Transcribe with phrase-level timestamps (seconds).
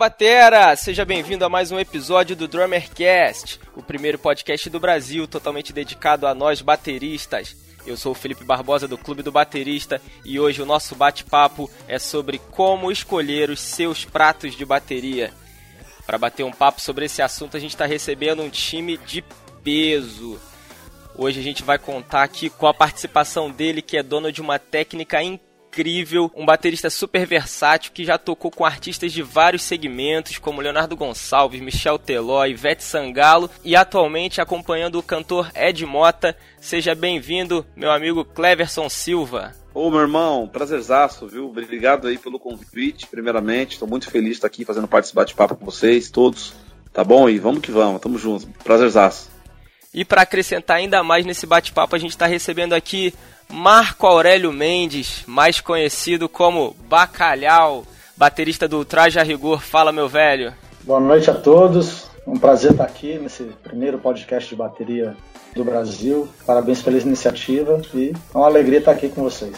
[0.00, 0.74] Batera!
[0.76, 6.26] Seja bem-vindo a mais um episódio do Drummercast, o primeiro podcast do Brasil totalmente dedicado
[6.26, 7.54] a nós bateristas.
[7.86, 11.98] Eu sou o Felipe Barbosa do Clube do Baterista e hoje o nosso bate-papo é
[11.98, 15.34] sobre como escolher os seus pratos de bateria.
[16.06, 19.22] Para bater um papo sobre esse assunto, a gente está recebendo um time de
[19.62, 20.40] peso.
[21.14, 24.58] Hoje a gente vai contar aqui com a participação dele, que é dono de uma
[24.58, 30.36] técnica incrível incrível, um baterista super versátil que já tocou com artistas de vários segmentos,
[30.36, 36.36] como Leonardo Gonçalves, Michel Teló, Ivete Sangalo e atualmente acompanhando o cantor Ed Mota.
[36.60, 39.54] Seja bem-vindo, meu amigo Cleverson Silva.
[39.72, 41.46] Ô, meu irmão, prazerzaço, viu?
[41.46, 43.74] Obrigado aí pelo convite, primeiramente.
[43.74, 46.54] Estou muito feliz de estar aqui fazendo parte desse bate-papo com vocês, todos.
[46.92, 47.28] Tá bom?
[47.28, 48.48] E vamos que vamos, tamo junto.
[48.64, 49.39] Prazerzaço.
[49.92, 53.12] E para acrescentar ainda mais nesse bate-papo, a gente está recebendo aqui
[53.48, 57.84] Marco Aurélio Mendes, mais conhecido como Bacalhau,
[58.16, 59.60] baterista do Traje a Rigor.
[59.60, 60.54] Fala, meu velho.
[60.84, 62.08] Boa noite a todos.
[62.24, 65.16] Um prazer estar aqui nesse primeiro podcast de bateria
[65.56, 66.28] do Brasil.
[66.46, 69.56] Parabéns pela iniciativa e é uma alegria estar aqui com vocês.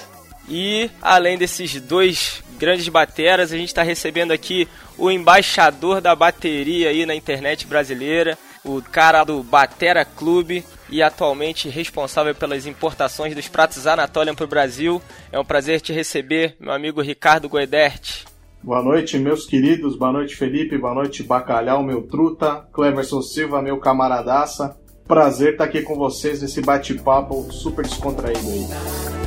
[0.48, 4.66] E além desses dois grandes bateras, a gente está recebendo aqui
[4.96, 11.68] o embaixador da bateria aí na internet brasileira, o cara do Batera Clube e atualmente
[11.68, 15.00] responsável pelas importações dos pratos Anatolian para o Brasil.
[15.30, 18.24] É um prazer te receber, meu amigo Ricardo Goedert.
[18.62, 19.96] Boa noite, meus queridos.
[19.96, 20.78] Boa noite, Felipe.
[20.78, 22.64] Boa noite, Bacalhau, meu truta.
[22.72, 24.76] Cleverson Silva, meu camaradaça.
[25.08, 29.21] Prazer estar aqui com vocês nesse bate-papo super descontraído aí.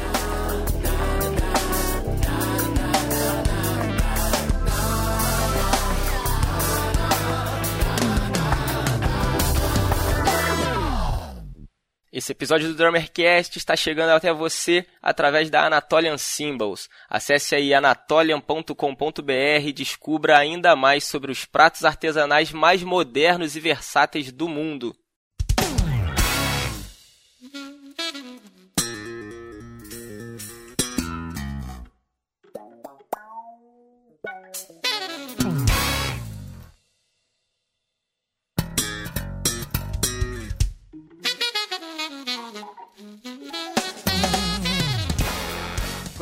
[12.25, 16.89] Esse episódio do Drummercast está chegando até você através da Anatolian Symbols.
[17.07, 24.31] Acesse aí anatolian.com.br e descubra ainda mais sobre os pratos artesanais mais modernos e versáteis
[24.31, 24.95] do mundo.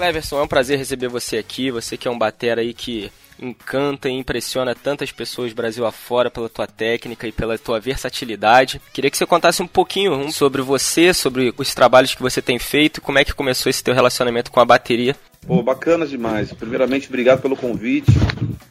[0.03, 1.72] Cleverson, é um prazer receber você aqui.
[1.72, 3.09] Você que é um batera aí que
[3.41, 8.81] encanta e impressiona tantas pessoas Brasil afora pela tua técnica e pela tua versatilidade.
[8.92, 13.00] Queria que você contasse um pouquinho sobre você, sobre os trabalhos que você tem feito,
[13.00, 15.16] como é que começou esse teu relacionamento com a bateria.
[15.47, 16.52] Pô, bacana demais.
[16.52, 18.12] Primeiramente, obrigado pelo convite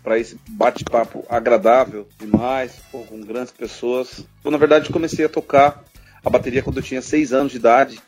[0.03, 4.23] para esse bate-papo agradável demais, pô, com grandes pessoas.
[4.45, 5.83] Eu, na verdade, comecei a tocar
[6.23, 8.03] a bateria quando eu tinha seis anos de idade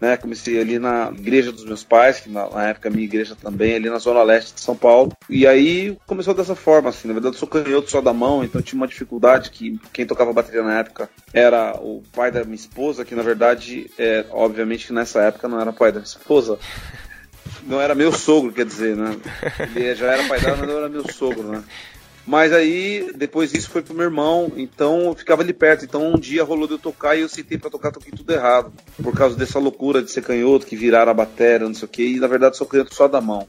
[0.00, 0.16] né?
[0.16, 3.90] Comecei ali na igreja dos meus pais, que na, na época minha igreja também, ali
[3.90, 5.12] na zona leste de São Paulo.
[5.28, 7.06] E aí começou dessa forma, assim.
[7.06, 10.32] Na verdade, eu sou canhoto só da mão, então tinha uma dificuldade que quem tocava
[10.32, 14.92] bateria na época era o pai da minha esposa, que na verdade, é, obviamente que
[14.92, 16.58] nessa época não era pai da minha esposa.
[17.66, 19.16] Não era meu sogro, quer dizer, né?
[19.74, 21.62] Ele já era pai dela, mas não era meu sogro, né?
[22.30, 25.84] Mas aí, depois disso foi pro meu irmão, então eu ficava ali perto.
[25.84, 28.72] Então um dia rolou de eu tocar e eu sentei para tocar, toquei tudo errado.
[29.02, 32.04] Por causa dessa loucura de ser canhoto, que viraram a bateria, não sei o que,
[32.04, 33.48] e na verdade sou canhoto só da mão.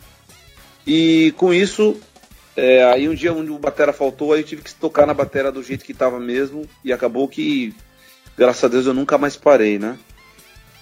[0.87, 1.95] E com isso,
[2.57, 5.51] é, aí um dia onde o batera faltou, aí eu tive que tocar na bateria
[5.51, 7.75] do jeito que tava mesmo, e acabou que,
[8.35, 9.95] graças a Deus, eu nunca mais parei, né?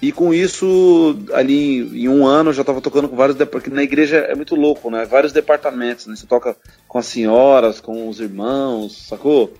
[0.01, 3.83] E com isso, ali em um ano, eu já estava tocando com vários porque na
[3.83, 5.05] igreja é muito louco, né?
[5.05, 6.15] Vários departamentos, né?
[6.15, 6.55] Você toca
[6.87, 9.53] com as senhoras, com os irmãos, sacou?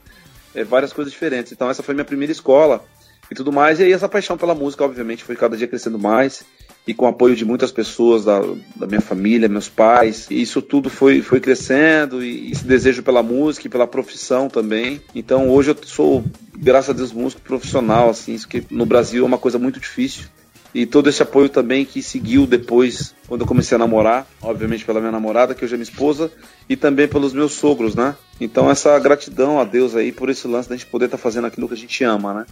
[0.56, 1.52] É, várias coisas diferentes.
[1.52, 2.84] Então essa foi minha primeira escola
[3.30, 3.80] e tudo mais.
[3.80, 6.46] E aí essa paixão pela música, obviamente, foi cada dia crescendo mais.
[6.88, 8.42] E com o apoio de muitas pessoas da,
[8.76, 10.28] da minha família, meus pais.
[10.30, 12.24] E isso tudo foi, foi crescendo.
[12.24, 15.02] E, esse desejo pela música e pela profissão também.
[15.14, 16.24] Então hoje eu sou
[16.58, 20.26] graças a Deus, músico profissional, assim, isso que no Brasil é uma coisa muito difícil.
[20.74, 25.00] E todo esse apoio também que seguiu depois, quando eu comecei a namorar, obviamente pela
[25.00, 26.32] minha namorada, que hoje é minha esposa,
[26.68, 28.16] e também pelos meus sogros, né?
[28.40, 31.48] Então essa gratidão a Deus aí por esse lance da gente poder estar tá fazendo
[31.48, 32.46] aquilo que a gente ama, né?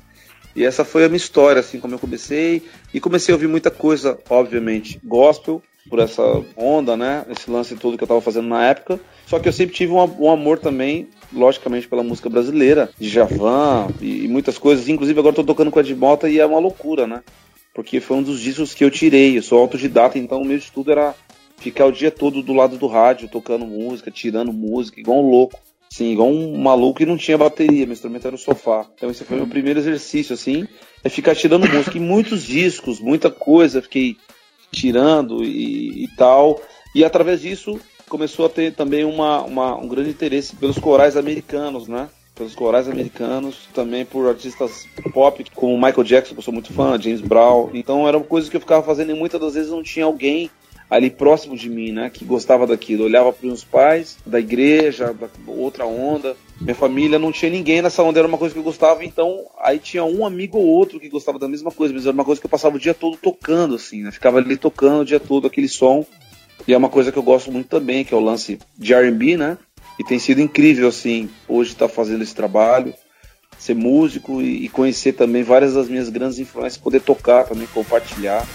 [0.58, 2.64] E essa foi a minha história, assim, como eu comecei.
[2.92, 6.24] E comecei a ouvir muita coisa, obviamente, gospel, por essa
[6.58, 7.24] onda, né?
[7.30, 9.00] Esse lance todo que eu estava fazendo na época.
[9.28, 13.90] Só que eu sempre tive um, um amor também logicamente pela música brasileira, de Javan
[14.02, 14.90] e, e muitas coisas.
[14.90, 17.22] Inclusive agora estou tocando com a Ed Mota e é uma loucura, né?
[17.72, 19.38] Porque foi um dos discos que eu tirei.
[19.38, 21.14] Eu sou autodidata, então o meu estudo era
[21.58, 25.60] ficar o dia todo do lado do rádio, tocando música, tirando música, igual um louco.
[25.90, 28.86] Sim, igual um maluco e não tinha bateria, meu instrumento era o sofá.
[28.96, 30.68] Então esse foi o meu primeiro exercício, assim,
[31.04, 31.98] é ficar tirando música.
[31.98, 34.18] E muitos discos, muita coisa, fiquei
[34.72, 36.62] tirando e, e tal.
[36.94, 41.88] E através disso começou a ter também uma, uma, um grande interesse pelos corais americanos,
[41.88, 42.10] né?
[42.36, 47.00] Pelos corais americanos, também por artistas pop, como Michael Jackson, que eu sou muito fã,
[47.02, 47.72] James Brown.
[47.74, 50.50] Então era uma coisa que eu ficava fazendo e muitas das vezes não tinha alguém
[50.90, 53.04] ali próximo de mim, né, que gostava daquilo.
[53.04, 56.36] Eu olhava para os pais da igreja, da outra onda.
[56.60, 59.80] Minha família não tinha ninguém nessa onda, era uma coisa que eu gostava, então aí
[59.80, 62.48] tinha um amigo ou outro que gostava da mesma coisa, mas era uma coisa que
[62.48, 64.12] eu passava o dia todo tocando, assim, né?
[64.12, 66.06] Ficava ali tocando o dia todo aquele som.
[66.68, 69.38] E é uma coisa que eu gosto muito também, que é o lance de RB,
[69.38, 69.58] né?
[70.00, 72.94] E tem sido incrível, assim, hoje estar tá fazendo esse trabalho,
[73.58, 78.46] ser músico e, e conhecer também várias das minhas grandes influências, poder tocar também, compartilhar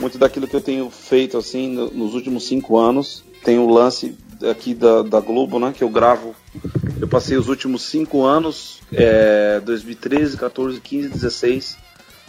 [0.00, 3.24] muito daquilo que eu tenho feito assim nos últimos cinco anos.
[3.44, 4.16] Tem o lance
[4.50, 5.72] aqui da, da Globo, né?
[5.76, 6.34] Que eu gravo.
[7.00, 11.76] Eu passei os últimos cinco anos, é, 2013, 14, 15, 16,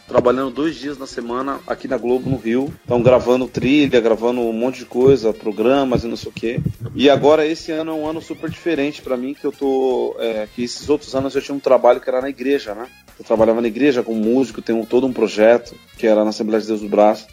[0.08, 2.74] trabalhando dois dias na semana aqui na Globo no Rio.
[2.84, 6.60] Então gravando trilha, gravando um monte de coisa, programas e não sei o quê.
[6.96, 10.16] E agora esse ano é um ano super diferente para mim, que eu tô.
[10.20, 12.88] É, que esses outros anos eu tinha um trabalho que era na igreja, né?
[13.18, 16.68] Eu trabalhava na igreja como músico, tenho todo um projeto que era na Assembleia de
[16.68, 17.28] Deus do Braço.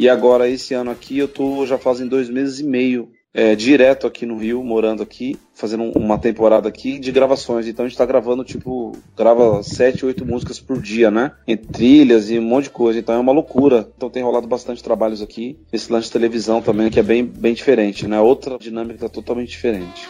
[0.00, 4.06] E agora, esse ano aqui, eu tô já fazem dois meses e meio é, direto
[4.06, 7.66] aqui no Rio, morando aqui, fazendo uma temporada aqui de gravações.
[7.66, 11.32] Então a gente tá gravando, tipo, grava sete, oito músicas por dia, né?
[11.46, 12.98] Em trilhas e um monte de coisa.
[12.98, 13.86] Então é uma loucura.
[13.94, 15.58] Então tem rolado bastante trabalhos aqui.
[15.70, 18.18] Esse lance de televisão também, que é bem, bem diferente, né?
[18.18, 20.08] Outra dinâmica totalmente diferente.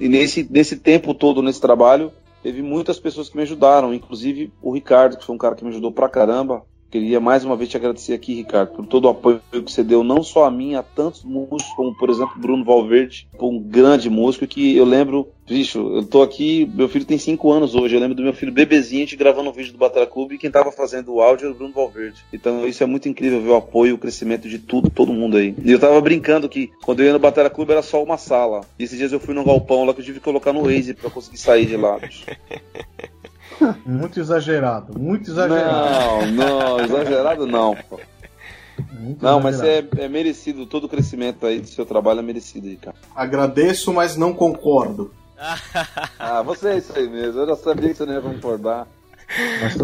[0.00, 2.10] E nesse, nesse tempo todo, nesse trabalho,
[2.42, 5.70] teve muitas pessoas que me ajudaram, inclusive o Ricardo, que foi um cara que me
[5.70, 6.64] ajudou pra caramba.
[6.90, 10.02] Queria mais uma vez te agradecer aqui, Ricardo, por todo o apoio que você deu,
[10.02, 14.46] não só a mim, a tantos músicos, como por exemplo Bruno Valverde, um grande músico
[14.46, 18.14] que eu lembro, bicho, eu tô aqui, meu filho tem 5 anos hoje, eu lembro
[18.14, 20.72] do meu filho bebezinho, a gente gravando um vídeo do Batalha Clube e quem tava
[20.72, 22.24] fazendo o áudio era o Bruno Valverde.
[22.32, 25.54] Então isso é muito incrível ver o apoio, o crescimento de tudo, todo mundo aí.
[25.62, 28.62] E eu tava brincando que quando eu ia no Batalha Clube era só uma sala.
[28.78, 30.94] E esses dias eu fui no galpão lá que eu tive que colocar no Waze
[30.94, 32.24] pra conseguir sair de lá, bicho.
[33.84, 36.26] Muito exagerado, muito exagerado.
[36.26, 38.00] Não, não, exagerado não, pô.
[38.92, 42.68] Muito não, mas é, é, merecido, todo o crescimento aí do seu trabalho é merecido
[42.68, 42.96] aí, cara.
[43.14, 45.12] Agradeço, mas não concordo.
[46.18, 48.86] ah, você é isso aí mesmo, eu já sabia que você não ia concordar.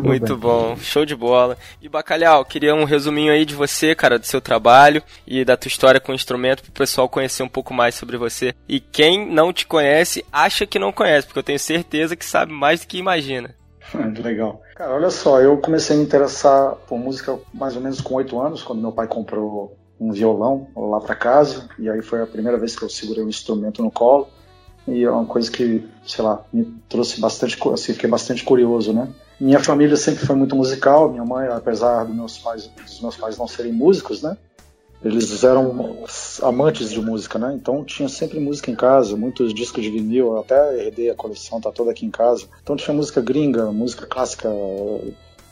[0.03, 0.37] Muito bem.
[0.37, 1.59] bom, show de bola.
[1.81, 5.69] E Bacalhau, queria um resuminho aí de você, cara, do seu trabalho e da tua
[5.69, 8.55] história com o instrumento, para o pessoal conhecer um pouco mais sobre você.
[8.67, 12.53] E quem não te conhece, acha que não conhece, porque eu tenho certeza que sabe
[12.53, 13.55] mais do que imagina.
[14.23, 14.61] Legal.
[14.75, 18.41] Cara, olha só, eu comecei a me interessar por música mais ou menos com oito
[18.41, 22.59] anos, quando meu pai comprou um violão lá para casa, e aí foi a primeira
[22.59, 24.29] vez que eu segurei o um instrumento no colo,
[24.87, 29.09] e é uma coisa que, sei lá, me trouxe bastante, assim, fiquei bastante curioso, né?
[29.41, 33.39] Minha família sempre foi muito musical, minha mãe, apesar dos meus pais, dos meus pais
[33.39, 34.37] não serem músicos, né?
[35.05, 36.05] Eles eram
[36.43, 37.53] amantes de música, né?
[37.55, 41.71] Então tinha sempre música em casa, muitos discos de vinil, até herdei a coleção, tá
[41.71, 42.47] toda aqui em casa.
[42.63, 44.49] Então tinha música gringa, música clássica,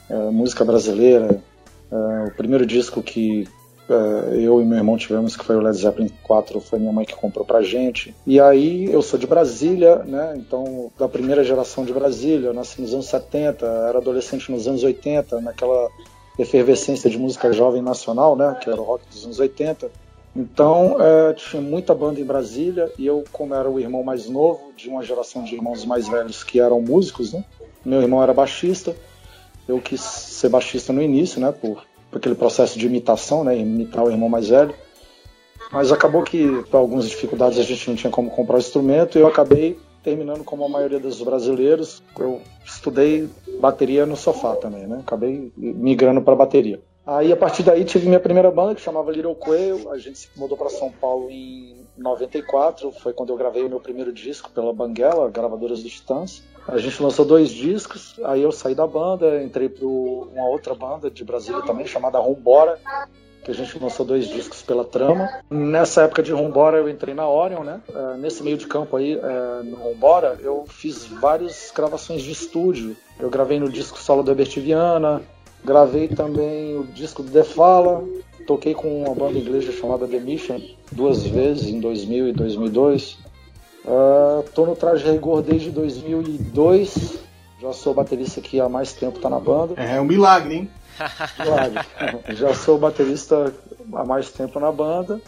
[0.08, 1.42] é, música brasileira.
[1.90, 3.46] É, o primeiro disco que
[3.88, 7.04] é, eu e meu irmão tivemos, que foi o Led Zeppelin 4, foi minha mãe
[7.04, 8.14] que comprou pra gente.
[8.26, 10.34] E aí eu sou de Brasília, né?
[10.36, 14.82] Então, da primeira geração de Brasília, eu nasci nos anos 70, era adolescente nos anos
[14.82, 15.90] 80, naquela
[16.38, 19.90] efervescência de música jovem nacional, né, que era o rock dos anos 80.
[20.34, 24.72] Então, é, tinha muita banda em Brasília e eu, como era o irmão mais novo
[24.74, 27.44] de uma geração de irmãos mais velhos que eram músicos, né,
[27.84, 28.96] meu irmão era baixista,
[29.68, 34.04] eu quis ser baixista no início, né, por, por aquele processo de imitação, né, imitar
[34.04, 34.74] o irmão mais velho.
[35.70, 39.22] Mas acabou que, por algumas dificuldades, a gente não tinha como comprar o instrumento e
[39.22, 43.28] eu acabei terminando como a maioria dos brasileiros, eu estudei
[43.60, 45.00] bateria no sofá também, né?
[45.00, 46.80] Acabei migrando para bateria.
[47.04, 49.90] Aí a partir daí tive minha primeira banda que chamava Little Quail.
[49.90, 53.80] A gente se mudou para São Paulo em 94, foi quando eu gravei o meu
[53.80, 56.42] primeiro disco pela Banguela, gravadoras do Titãs.
[56.66, 61.10] A gente lançou dois discos, aí eu saí da banda, entrei para uma outra banda
[61.10, 62.78] de Brasília também chamada Rumbora,
[63.44, 65.28] que a gente lançou dois discos pela Trama.
[65.50, 67.80] Nessa época de Rumbora eu entrei na Orion, né?
[67.88, 72.96] Uh, nesse meio de campo aí, uh, no Rumbora, eu fiz várias gravações de estúdio.
[73.18, 75.22] Eu gravei no disco solo do Herbert Viana,
[75.64, 78.04] gravei também o disco do The Fala,
[78.46, 80.60] toquei com uma banda inglesa chamada The Mission
[80.92, 83.18] duas vezes, em 2000 e 2002.
[83.84, 87.18] Uh, tô no Traje Rigor desde 2002,
[87.60, 89.74] já sou baterista aqui há mais tempo, tá na banda.
[89.76, 90.70] É, é um milagre, hein?
[91.36, 92.34] Claro.
[92.34, 93.52] Já sou baterista
[93.94, 95.20] há mais tempo na banda.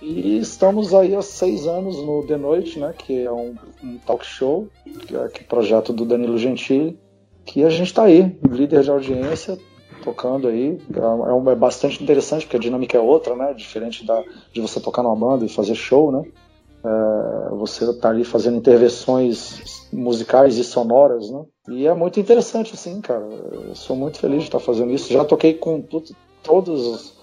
[0.00, 2.94] E estamos aí há seis anos no The Noite, né?
[2.96, 4.68] Que é um, um talk show,
[5.06, 6.96] que é que projeto do Danilo Gentili,
[7.44, 9.58] que a gente está aí, líder de audiência,
[10.04, 10.78] tocando aí.
[10.94, 13.52] É, é, bastante interessante porque a dinâmica é outra, né?
[13.54, 14.22] Diferente da,
[14.52, 16.22] de você tocar numa banda e fazer show, né?
[16.84, 21.44] É, você tá ali fazendo intervenções musicais e sonoras, né?
[21.68, 23.24] E é muito interessante, assim, cara.
[23.24, 25.12] Eu sou muito feliz de estar fazendo isso.
[25.12, 25.82] Já toquei com
[26.42, 27.14] todos,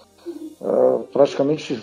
[0.62, 1.80] uh, praticamente,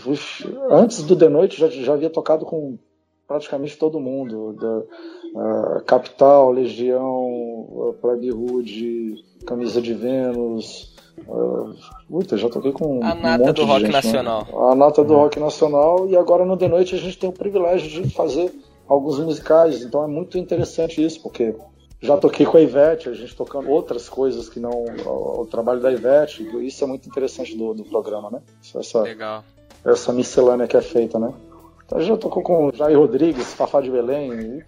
[0.71, 2.79] antes do The Noite, já, já havia tocado com
[3.27, 4.53] praticamente todo mundo.
[4.53, 10.92] Da, uh, Capital, Legião, uh, Plebe Hood, Camisa de Vênus.
[11.27, 11.75] Uh,
[12.09, 14.45] puta, já toquei com a nata um monte do rock gente, nacional.
[14.45, 14.71] Né?
[14.71, 17.89] A nata do rock nacional e agora no The Noite a gente tem o privilégio
[17.89, 18.53] de fazer
[18.89, 21.55] alguns musicais, então é muito interessante isso, porque
[22.01, 25.81] já toquei com a Ivete, a gente tocando outras coisas que não o, o trabalho
[25.81, 28.41] da Ivete, isso é muito interessante do, do programa, né?
[28.75, 29.45] Essa, Legal.
[29.85, 31.33] Essa miscelânea que é feita, né?
[31.93, 34.65] Então já tocou com Jair Rodrigues, Fafá de Belém, e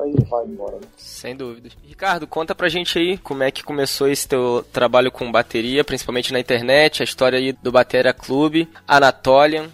[0.00, 0.76] aí vai embora.
[0.76, 0.82] Né?
[0.96, 1.76] Sem dúvidas.
[1.82, 6.32] Ricardo, conta pra gente aí como é que começou esse teu trabalho com bateria, principalmente
[6.32, 9.66] na internet, a história aí do Bateria Clube, Anatolian.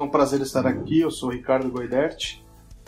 [0.00, 2.38] É um prazer estar aqui, eu sou o Ricardo Goidert.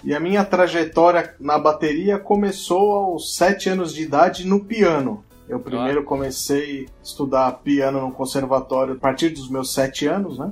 [0.02, 5.22] E a minha trajetória na bateria começou aos 7 anos de idade no piano.
[5.46, 6.04] Eu primeiro ah.
[6.04, 10.50] comecei a estudar piano no conservatório a partir dos meus 7 anos, né?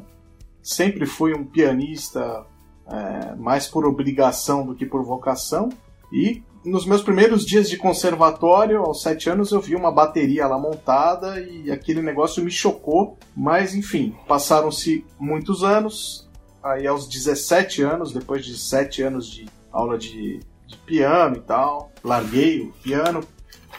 [0.63, 2.47] Sempre fui um pianista
[2.87, 5.69] é, mais por obrigação do que por vocação.
[6.13, 10.59] E nos meus primeiros dias de conservatório, aos 7 anos, eu vi uma bateria lá
[10.59, 13.19] montada e aquele negócio me chocou.
[13.37, 16.29] Mas enfim, passaram-se muitos anos,
[16.63, 21.91] aí aos 17 anos, depois de 7 anos de aula de, de piano e tal,
[22.05, 23.25] larguei o piano.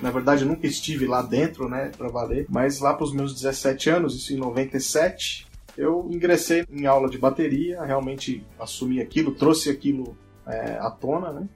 [0.01, 3.33] Na verdade, eu nunca estive lá dentro, né, para valer, mas lá para os meus
[3.33, 5.45] 17 anos, isso em 97,
[5.77, 11.47] eu ingressei em aula de bateria, realmente assumi aquilo, trouxe aquilo é, à tona, né?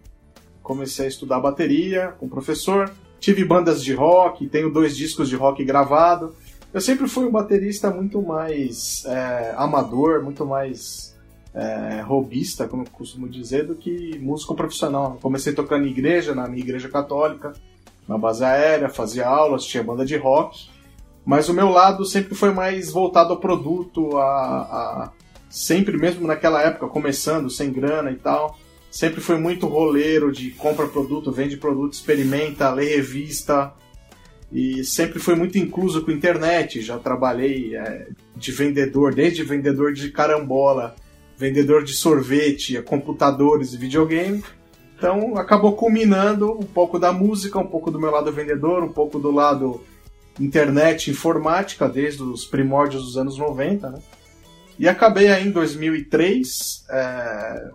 [0.62, 5.36] Comecei a estudar bateria com o professor, tive bandas de rock, tenho dois discos de
[5.36, 6.36] rock gravado.
[6.74, 11.18] Eu sempre fui um baterista muito mais é, amador, muito mais
[11.54, 15.18] é, robista, como eu costumo dizer, do que músico profissional.
[15.22, 17.54] Comecei tocando em igreja, na minha igreja católica,
[18.08, 20.70] na base aérea, fazia aulas, tinha banda de rock.
[21.28, 25.12] Mas o meu lado sempre foi mais voltado ao produto, a, a
[25.50, 28.58] sempre mesmo naquela época, começando, sem grana e tal,
[28.90, 33.74] sempre foi muito roleiro de compra produto, vende produto, experimenta, lê revista,
[34.54, 36.82] e sempre foi muito incluso com internet.
[36.82, 40.96] Já trabalhei é, de vendedor, desde vendedor de carambola
[41.38, 44.42] vendedor de sorvete, computadores e videogame.
[44.98, 49.20] Então acabou culminando um pouco da música, um pouco do meu lado vendedor, um pouco
[49.20, 49.84] do lado
[50.40, 54.00] internet, informática, desde os primórdios dos anos 90, né?
[54.80, 57.72] E acabei aí em 2003 é,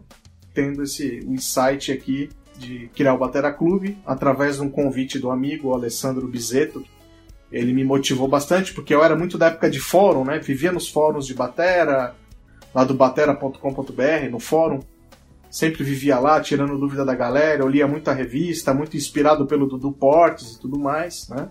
[0.55, 5.75] tendo esse insight aqui de criar o Batera Clube através de um convite do amigo
[5.75, 6.85] Alessandro Bizeto.
[7.51, 10.39] Ele me motivou bastante porque eu era muito da época de fórum, né?
[10.39, 12.15] Vivia nos fóruns de batera,
[12.75, 14.81] lá do batera.com.br, no fórum.
[15.51, 17.63] Sempre vivia lá, tirando dúvida da galera.
[17.63, 21.51] Eu lia muita revista, muito inspirado pelo Dudu Portes e tudo mais, né?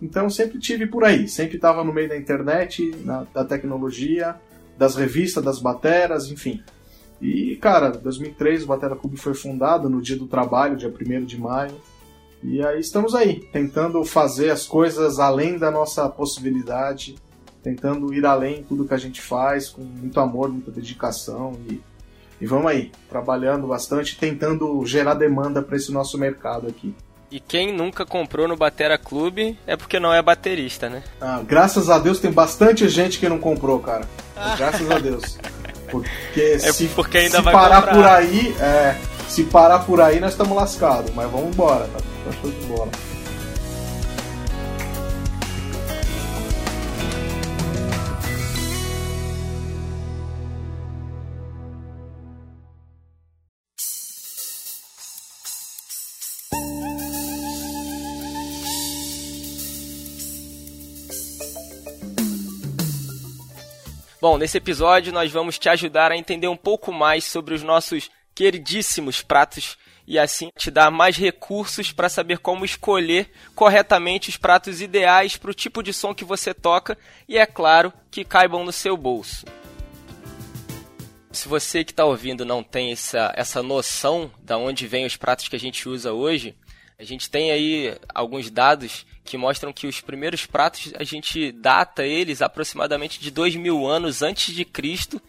[0.00, 4.36] Então sempre tive por aí, sempre estava no meio da internet, na, da tecnologia,
[4.76, 6.62] das revistas, das bateras, enfim.
[7.20, 11.40] E, cara, 2003 o Batera Clube foi fundado no dia do trabalho, dia 1 de
[11.40, 11.74] maio.
[12.42, 17.14] E aí estamos aí, tentando fazer as coisas além da nossa possibilidade,
[17.62, 21.80] tentando ir além tudo que a gente faz, com muito amor, muita dedicação e,
[22.38, 26.94] e vamos aí, trabalhando bastante, tentando gerar demanda para esse nosso mercado aqui.
[27.34, 31.02] E quem nunca comprou no Batera Clube é porque não é baterista, né?
[31.20, 34.04] Ah, graças a Deus tem bastante gente que não comprou, cara.
[34.56, 35.36] Graças a Deus.
[35.90, 37.94] Porque é se, porque ainda se vai parar comprar.
[37.96, 41.98] por aí, é, se parar por aí nós estamos lascados, mas vamos embora, tá?
[41.98, 42.88] Tá show de bola.
[64.24, 68.10] Bom, nesse episódio nós vamos te ajudar a entender um pouco mais sobre os nossos
[68.34, 69.76] queridíssimos pratos
[70.06, 75.50] e assim te dar mais recursos para saber como escolher corretamente os pratos ideais para
[75.50, 76.96] o tipo de som que você toca
[77.28, 79.44] e, é claro, que caibam no seu bolso.
[81.30, 85.48] Se você que está ouvindo não tem essa, essa noção de onde vêm os pratos
[85.48, 86.56] que a gente usa hoje,
[86.98, 92.04] a gente tem aí alguns dados que mostram que os primeiros pratos a gente data
[92.04, 95.20] eles aproximadamente de dois mil anos antes de Cristo,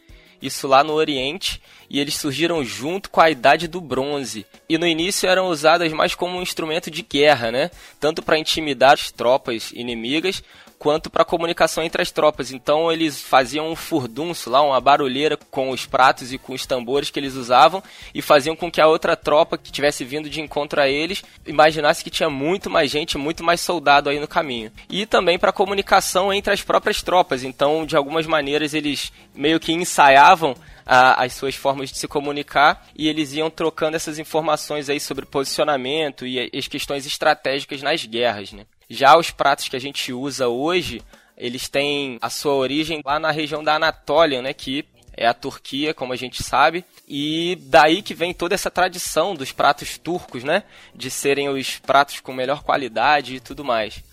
[0.41, 4.45] isso lá no Oriente, e eles surgiram junto com a Idade do Bronze.
[4.67, 7.71] E no início eram usadas mais como um instrumento de guerra, né?
[7.99, 10.43] Tanto para intimidar as tropas inimigas,
[10.77, 12.51] quanto para comunicação entre as tropas.
[12.51, 17.09] Então eles faziam um furdunço lá, uma barulheira com os pratos e com os tambores
[17.09, 17.81] que eles usavam
[18.13, 22.03] e faziam com que a outra tropa que tivesse vindo de encontro a eles imaginasse
[22.03, 24.71] que tinha muito mais gente, muito mais soldado aí no caminho.
[24.89, 27.43] E também para comunicação entre as próprias tropas.
[27.43, 30.55] Então, de algumas maneiras eles meio que ensaiavam
[30.85, 36.27] as suas formas de se comunicar e eles iam trocando essas informações aí sobre posicionamento
[36.27, 38.65] e as questões estratégicas nas guerras, né?
[38.89, 41.01] Já os pratos que a gente usa hoje,
[41.37, 44.85] eles têm a sua origem lá na região da Anatólia, né, que
[45.17, 49.51] é a Turquia, como a gente sabe, e daí que vem toda essa tradição dos
[49.51, 50.63] pratos turcos, né,
[50.93, 54.03] de serem os pratos com melhor qualidade e tudo mais.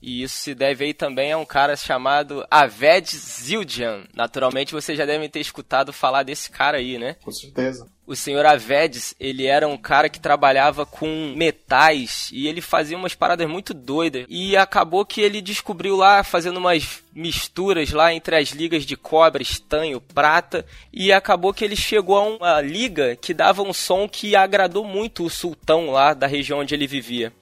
[0.00, 4.04] E isso se deve aí também a um cara chamado Aved Zildjian.
[4.12, 7.14] Naturalmente vocês já devem ter escutado falar desse cara aí, né?
[7.22, 7.86] Com certeza.
[8.12, 13.14] O senhor Avedes, ele era um cara que trabalhava com metais e ele fazia umas
[13.14, 14.26] paradas muito doidas.
[14.28, 19.42] E acabou que ele descobriu lá, fazendo umas misturas lá entre as ligas de cobre,
[19.42, 20.66] estanho, prata.
[20.92, 25.24] E acabou que ele chegou a uma liga que dava um som que agradou muito
[25.24, 27.32] o sultão lá da região onde ele vivia.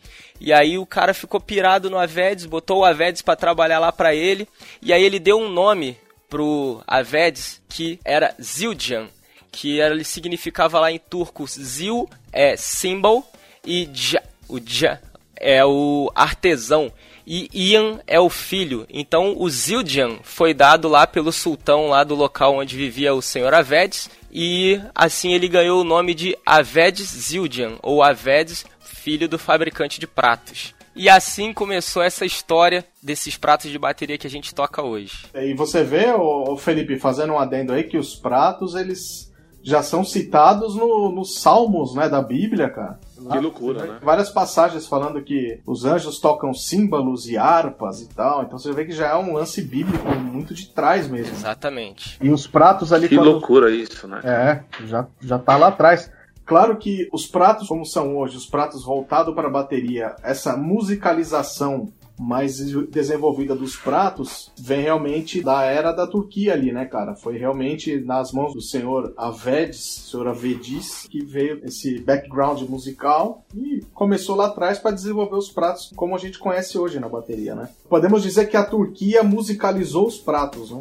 [0.40, 4.14] E aí o cara ficou pirado no Avedes, botou o Avedes para trabalhar lá para
[4.14, 4.46] ele,
[4.80, 5.98] e aí ele deu um nome
[6.28, 9.08] pro Avedes que era Zildjian,
[9.50, 13.26] que ele significava lá em turco Zil é symbol
[13.64, 15.00] e ja, o ja
[15.36, 16.92] é o artesão
[17.26, 18.86] e Ian é o filho.
[18.88, 23.54] Então o Zildjian foi dado lá pelo sultão lá do local onde vivia o senhor
[23.54, 29.98] Avedes e assim ele ganhou o nome de Avedes Zildjian ou Avedes filho do fabricante
[29.98, 30.74] de pratos.
[30.94, 35.24] E assim começou essa história desses pratos de bateria que a gente toca hoje.
[35.34, 39.29] E você vê, o Felipe, fazendo um adendo aí, que os pratos, eles
[39.62, 42.98] já são citados no, nos salmos né, da Bíblia, cara.
[43.30, 43.98] Que loucura, né?
[44.02, 48.42] Várias passagens falando que os anjos tocam símbolos e harpas e tal.
[48.42, 51.34] Então você vê que já é um lance bíblico muito de trás mesmo.
[51.34, 52.16] Exatamente.
[52.22, 53.08] E os pratos ali.
[53.08, 53.30] Que quando...
[53.30, 54.20] loucura isso, né?
[54.24, 56.10] É, já, já tá lá atrás.
[56.46, 61.92] Claro que os pratos, como são hoje, os pratos voltados para a bateria, essa musicalização
[62.20, 62.58] mais
[62.90, 67.14] desenvolvida dos pratos vem realmente da era da Turquia ali, né, cara?
[67.14, 73.80] Foi realmente nas mãos do senhor Avedis, senhor Avedis, que veio esse background musical e
[73.94, 77.70] começou lá atrás para desenvolver os pratos como a gente conhece hoje na bateria, né?
[77.88, 80.80] Podemos dizer que a Turquia musicalizou os pratos, né?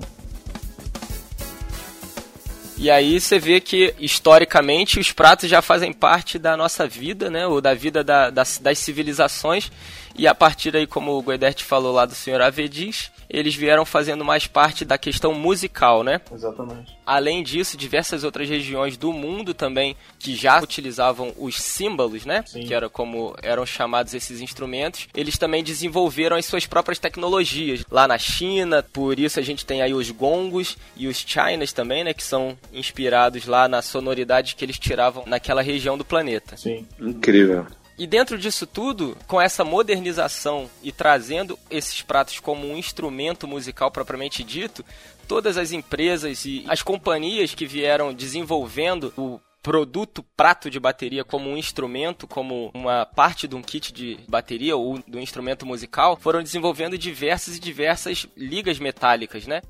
[2.82, 7.45] E aí você vê que, historicamente, os pratos já fazem parte da nossa vida, né?
[7.45, 9.69] Ou da vida da, das, das civilizações.
[10.19, 12.41] E a partir daí, como o Guedert falou lá do Sr.
[12.41, 16.19] Avedis, eles vieram fazendo mais parte da questão musical, né?
[16.29, 16.93] Exatamente.
[17.05, 22.43] Além disso, diversas outras regiões do mundo também que já utilizavam os símbolos, né?
[22.45, 22.65] Sim.
[22.65, 25.08] Que era como eram chamados esses instrumentos.
[25.15, 27.86] Eles também desenvolveram as suas próprias tecnologias.
[27.89, 32.03] Lá na China, por isso a gente tem aí os gongos e os chinas também,
[32.03, 32.13] né?
[32.13, 36.58] Que são inspirados lá na sonoridade que eles tiravam naquela região do planeta.
[36.58, 36.86] Sim.
[36.99, 37.65] Incrível.
[37.99, 43.91] E dentro disso tudo, com essa modernização e trazendo esses pratos como um instrumento musical
[43.91, 44.85] propriamente dito,
[45.27, 51.49] todas as empresas e as companhias que vieram desenvolvendo o produto prato de bateria como
[51.49, 56.41] um instrumento, como uma parte de um kit de bateria ou do instrumento musical, foram
[56.41, 59.62] desenvolvendo diversas e diversas ligas metálicas, né?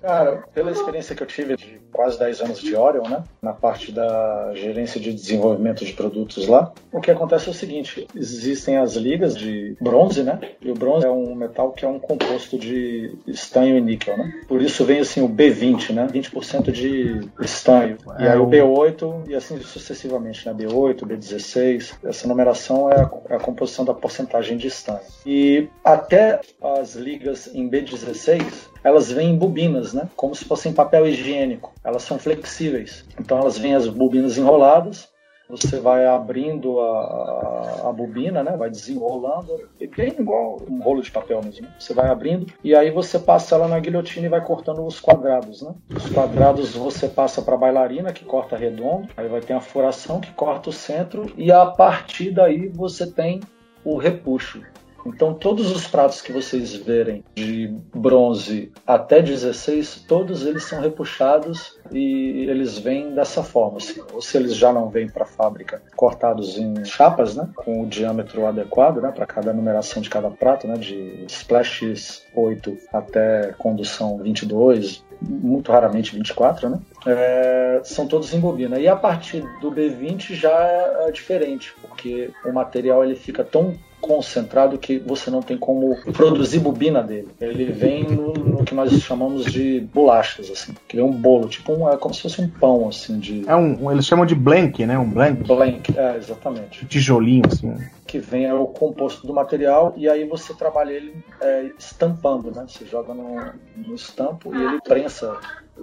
[0.00, 3.90] Cara, pela experiência que eu tive de quase 10 anos de Orion, né, na parte
[3.90, 8.94] da gerência de desenvolvimento de produtos lá, o que acontece é o seguinte: existem as
[8.94, 10.38] ligas de bronze, né?
[10.60, 14.42] E o bronze é um metal que é um composto de estanho e níquel, né?
[14.46, 16.06] Por isso vem assim o B20, né?
[16.06, 17.98] 20% de estanho.
[18.18, 20.54] E aí o B8 e assim sucessivamente, né?
[20.54, 21.94] B8, B16.
[22.04, 25.00] Essa numeração é a, é a composição da porcentagem de estanho.
[25.26, 30.08] E até as ligas em B16 elas vêm em bobinas, né?
[30.16, 31.72] Como se fossem papel higiênico.
[31.84, 33.04] Elas são flexíveis.
[33.18, 35.08] Então elas vêm as bobinas enroladas.
[35.48, 38.54] Você vai abrindo a, a, bobina, né?
[38.54, 41.66] Vai desenrolando, bem igual um rolo de papel mesmo.
[41.78, 45.62] Você vai abrindo e aí você passa ela na guilhotina e vai cortando os quadrados,
[45.62, 45.74] né?
[45.88, 49.08] Os quadrados você passa para a bailarina que corta redondo.
[49.16, 53.40] Aí vai ter a furação que corta o centro e a partir daí você tem
[53.82, 54.60] o repuxo.
[55.06, 61.78] Então, todos os pratos que vocês verem de bronze até 16, todos eles são repuxados
[61.90, 63.78] e eles vêm dessa forma.
[63.78, 64.02] Assim.
[64.12, 67.86] Ou se eles já não vêm para a fábrica cortados em chapas, né, com o
[67.86, 74.18] diâmetro adequado né, para cada numeração de cada prato, né, de splash 8 até condução
[74.18, 76.80] 22, muito raramente 24, né?
[77.06, 78.78] é, são todos em bobina.
[78.78, 83.74] E a partir do B20 já é, é diferente, porque o material ele fica tão
[84.00, 87.28] concentrado que você não tem como produzir bobina dele.
[87.40, 91.72] Ele vem no, no que nós chamamos de bolachas, assim, que é um bolo, tipo
[91.72, 93.48] um, é como se fosse um pão, assim, de...
[93.48, 94.98] É um, eles chamam de blank, né?
[94.98, 95.42] Um blank.
[95.44, 96.84] Blank, é, exatamente.
[96.84, 97.74] Um tijolinho, assim.
[98.06, 102.64] Que vem é o composto do material e aí você trabalha ele é, estampando, né?
[102.66, 105.36] Você joga no, no estampo e ele prensa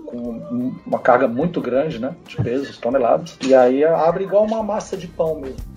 [0.06, 2.16] com uma carga muito grande, né?
[2.28, 3.38] De pesos, toneladas.
[3.46, 5.75] E aí abre igual uma massa de pão mesmo.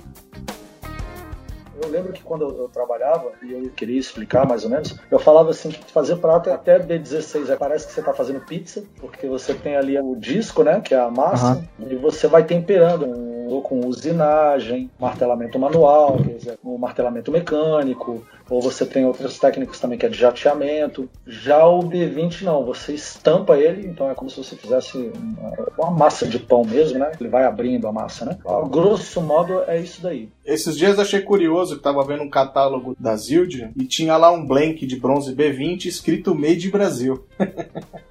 [1.81, 5.51] Eu lembro que quando eu, trabalhava, e eu queria explicar mais ou menos, eu falava
[5.51, 9.55] assim que fazer prato é até B16 parece que você está fazendo pizza, porque você
[9.55, 11.91] tem ali o disco, né, que é a massa, uhum.
[11.91, 13.07] e você vai temperando
[13.49, 19.79] ou com usinagem, martelamento manual, quer dizer, o martelamento mecânico, ou você tem outras técnicas
[19.79, 21.09] também que é de jateamento.
[21.27, 25.91] Já o B20 não, você estampa ele, então é como se você fizesse uma, uma
[25.91, 27.13] massa de pão mesmo, né?
[27.21, 28.39] Ele vai abrindo a massa, né?
[28.47, 30.29] A grosso modo é isso daí.
[30.45, 34.47] Esses dias achei curioso que tava vendo um catálogo da Zildjian e tinha lá um
[34.47, 37.27] blank de bronze B20 escrito Made Brasil.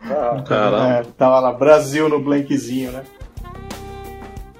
[0.09, 0.87] Ah, Caramba.
[0.87, 3.03] É, tava lá Brasil no blankzinho, né?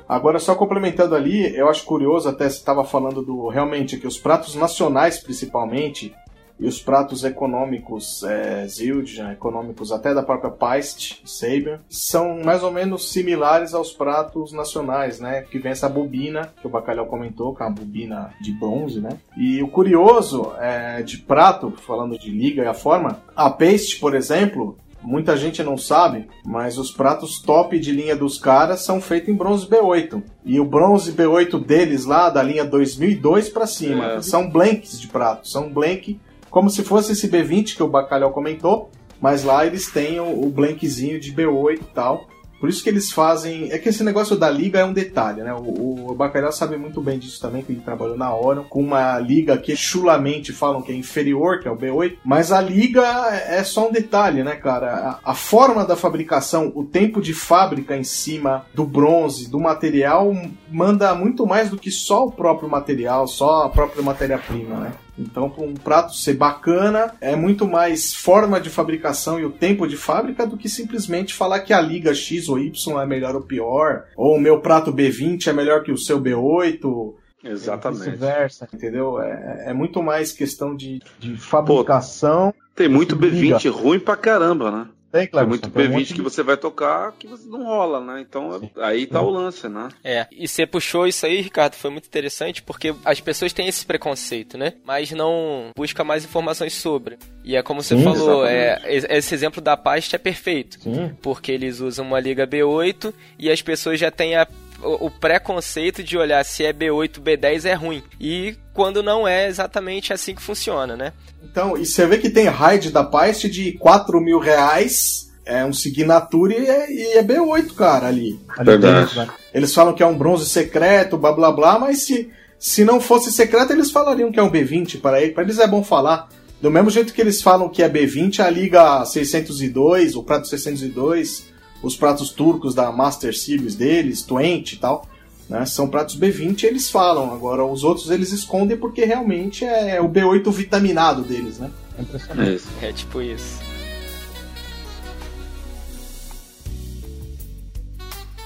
[0.08, 4.18] Agora, só complementando ali, eu acho curioso, até você estava falando do realmente que os
[4.18, 6.16] pratos nacionais, principalmente,
[6.60, 12.72] e os pratos econômicos é, Zildjian, econômicos até da própria Paist, Saber, são mais ou
[12.72, 15.44] menos similares aos pratos nacionais, né?
[15.44, 19.20] Que vem essa bobina, que o Bacalhau comentou, que é uma bobina de bronze, né?
[19.38, 24.16] E o curioso é, de prato, falando de liga e a forma, a Paste, por
[24.16, 29.30] exemplo, Muita gente não sabe, mas os pratos top de linha dos caras são feitos
[29.30, 30.22] em bronze B8.
[30.44, 34.22] E o bronze B8 deles lá, da linha 2002 para cima, é.
[34.22, 35.48] são blanks de prato.
[35.48, 38.90] São blank como se fosse esse B20 que o Bacalhau comentou,
[39.22, 42.28] mas lá eles têm o, o blankzinho de B8 e tal.
[42.60, 43.72] Por isso que eles fazem.
[43.72, 45.54] É que esse negócio da liga é um detalhe, né?
[45.54, 49.20] O, o Bacalhau sabe muito bem disso também, que ele trabalhou na Orion, com uma
[49.20, 52.18] liga que chulamente falam que é inferior, que é o B8.
[52.24, 53.04] Mas a liga
[53.48, 55.20] é só um detalhe, né, cara?
[55.24, 60.34] A, a forma da fabricação, o tempo de fábrica em cima do bronze, do material,
[60.70, 64.92] manda muito mais do que só o próprio material, só a própria matéria-prima, né?
[65.18, 69.88] Então, para um prato ser bacana, é muito mais forma de fabricação e o tempo
[69.88, 73.42] de fábrica do que simplesmente falar que a liga X ou Y é melhor ou
[73.42, 77.16] pior, ou o meu prato B20 é melhor que o seu B8.
[77.44, 78.04] Exatamente.
[78.04, 79.22] Vice-versa, entendeu?
[79.22, 82.52] É, é, muito mais questão de, de fabricação.
[82.52, 84.88] Pô, tem muito B20 ruim pra caramba, né?
[85.12, 85.48] Tem, claro.
[85.48, 88.22] Tem muito P20 um que você vai tocar que você não rola, né?
[88.22, 88.70] Então Sim.
[88.78, 89.90] aí tá o lance, né?
[90.04, 93.86] É, e você puxou isso aí, Ricardo, foi muito interessante porque as pessoas têm esse
[93.86, 94.74] preconceito, né?
[94.86, 97.18] Mas não busca mais informações sobre.
[97.44, 100.80] E é como você Sim, falou, é, esse exemplo da Past é perfeito.
[100.82, 101.16] Sim.
[101.22, 104.46] Porque eles usam uma liga B8 e as pessoas já têm a
[104.82, 108.04] o, preconceito de olhar se é B8, B10 é ruim.
[108.20, 111.14] E quando não é exatamente assim que funciona, né?
[111.44, 115.74] Então, e você vê que tem raid da Paist de 4 mil reais, é um
[115.74, 118.40] Signature e é, e é B8, cara, ali.
[118.60, 119.18] Verdade.
[119.18, 119.28] Né?
[119.54, 123.32] Eles falam que é um bronze secreto, blá blá blá, mas se, se não fosse
[123.32, 125.34] secreto, eles falariam que é um B20 para eles.
[125.34, 126.30] Para eles é bom falar.
[126.62, 131.46] Do mesmo jeito que eles falam que é B20, a Liga 602, o Prato 602,
[131.88, 135.08] os pratos turcos da Master Series deles, Twente e tal.
[135.50, 135.66] Né?
[135.66, 137.34] São pratos B20 eles falam.
[137.34, 141.72] Agora, os outros eles escondem porque realmente é o B8 vitaminado deles, né?
[141.98, 142.64] É impressionante.
[142.82, 143.68] É, é tipo isso.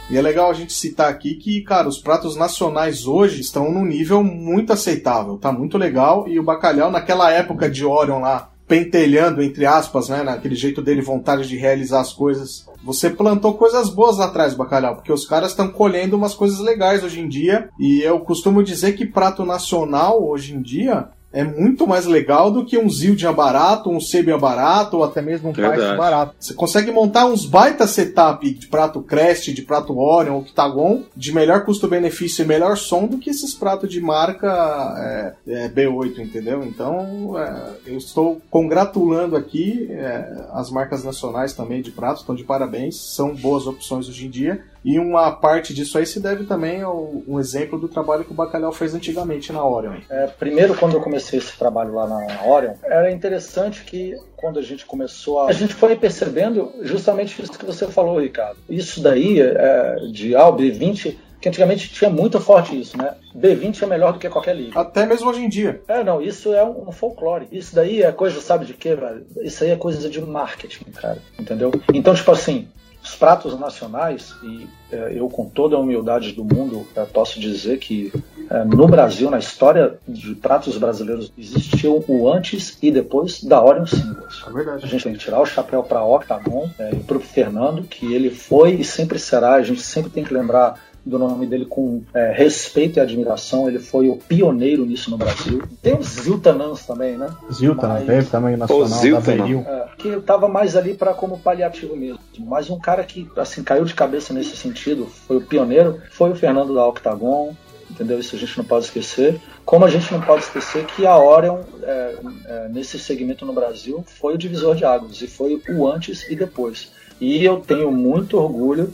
[0.10, 3.86] E é legal a gente citar aqui que, cara, os pratos nacionais hoje estão num
[3.86, 6.28] nível muito aceitável, tá muito legal.
[6.28, 11.02] E o bacalhau, naquela época de Orion lá, pentelhando, entre aspas, né, naquele jeito dele,
[11.02, 15.50] vontade de realizar as coisas, você plantou coisas boas lá atrás, bacalhau, porque os caras
[15.52, 17.68] estão colhendo umas coisas legais hoje em dia.
[17.78, 22.66] E eu costumo dizer que prato nacional hoje em dia é muito mais legal do
[22.66, 26.36] que um Zildjian barato, um Sebia barato, ou até mesmo um Python barato.
[26.40, 31.64] Você consegue montar uns baita setup de prato Crest, de prato Orion, Octagon, de melhor
[31.64, 36.64] custo-benefício e melhor som do que esses pratos de marca é, é, B8, entendeu?
[36.64, 42.44] Então, é, eu estou congratulando aqui é, as marcas nacionais também de pratos, estão de
[42.44, 44.64] parabéns, são boas opções hoje em dia.
[44.84, 48.36] E uma parte disso aí se deve também ao um exemplo do trabalho que o
[48.36, 49.98] Bacalhau fez antigamente na Orion.
[50.10, 54.64] É, primeiro, quando eu comecei esse trabalho lá na Orion, era interessante que quando a
[54.64, 55.50] gente começou a.
[55.50, 58.58] A gente foi percebendo justamente isso que você falou, Ricardo.
[58.70, 63.16] Isso daí é, de ah, B20 que antigamente tinha muito forte isso, né?
[63.36, 64.80] B20 é melhor do que qualquer liga.
[64.80, 65.82] Até mesmo hoje em dia.
[65.88, 67.48] É, não, isso é um, um folclore.
[67.52, 69.26] Isso daí é coisa, sabe de quê, velho?
[69.42, 71.18] Isso aí é coisa de marketing, cara.
[71.40, 71.72] Entendeu?
[71.92, 72.68] Então, tipo assim,
[73.04, 77.80] Os pratos nacionais, e é, eu com toda a humildade do mundo é, posso dizer
[77.80, 78.14] que
[78.50, 83.86] é, no Brasil, na história de pratos brasileiros, existiu o antes e depois da Orion
[83.86, 84.44] Singles.
[84.46, 84.86] É verdade.
[84.86, 88.14] A gente tem que tirar o chapéu para Octagon é, e para o Fernando, que
[88.14, 92.04] ele foi e sempre será, a gente sempre tem que lembrar do nome dele com
[92.14, 93.68] é, respeito e admiração.
[93.68, 95.62] Ele foi o pioneiro nisso no Brasil.
[95.82, 97.30] Tem o Ziltanans também, né?
[97.52, 99.66] Ziltan, Mas- teve também nacional, da Ziltan.
[99.68, 102.20] É, que estava mais ali para como paliativo mesmo.
[102.40, 106.36] Mas um cara que assim caiu de cabeça nesse sentido, foi o pioneiro, foi o
[106.36, 107.56] Fernando da Octagon,
[107.90, 108.20] entendeu?
[108.20, 109.40] Isso a gente não pode esquecer.
[109.66, 114.04] Como a gente não pode esquecer que a Orion, é, é, nesse segmento no Brasil,
[114.20, 116.92] foi o divisor de águas, e foi o antes e depois.
[117.20, 118.92] E eu tenho muito orgulho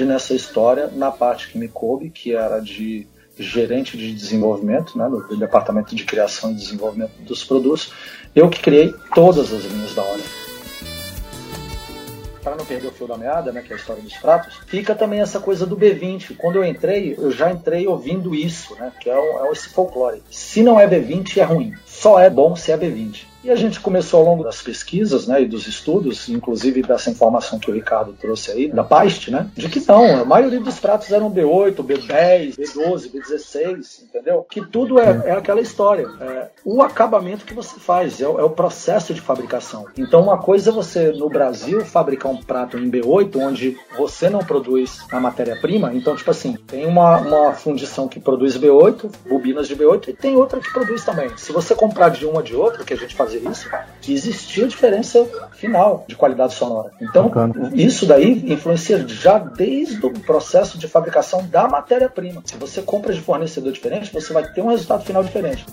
[0.00, 3.06] de nessa história, na parte que me coube, que era de
[3.38, 7.92] gerente de desenvolvimento, né, do departamento de criação e desenvolvimento dos produtos,
[8.34, 10.24] eu que criei todas as linhas da Orion
[12.42, 14.94] para não perder o fio da meada, né, que é a história dos pratos, fica
[14.94, 16.38] também essa coisa do B20.
[16.38, 20.22] Quando eu entrei, eu já entrei ouvindo isso, né, que é, o, é esse folclore.
[20.30, 21.74] Se não é B20, é ruim.
[21.84, 23.26] Só é bom se é B20.
[23.42, 27.58] E a gente começou ao longo das pesquisas né, e dos estudos, inclusive dessa informação
[27.58, 31.10] que o Ricardo trouxe aí, da PAST, né, de que não, a maioria dos pratos
[31.10, 34.46] eram B8, B10, B12, B16, entendeu?
[34.48, 36.06] Que tudo é, é aquela história.
[36.20, 39.86] É o acabamento que você faz, é o, é o processo de fabricação.
[39.96, 44.40] Então, uma coisa é você, no Brasil, fabricar um prato em B8, onde você não
[44.40, 45.92] produz a matéria-prima.
[45.94, 50.36] Então, tipo assim, tem uma, uma fundição que produz B8, bobinas de B8, e tem
[50.36, 51.30] outra que produz também.
[51.36, 53.68] Se você comprar de uma de outra, que a gente fazia isso,
[54.08, 56.90] existia diferença final de qualidade sonora.
[57.00, 57.70] Então, Bacana.
[57.74, 62.42] isso daí influencia já desde o processo de fabricação da matéria-prima.
[62.44, 65.64] Se você compra de fornecedor diferente, você vai ter um resultado final diferente.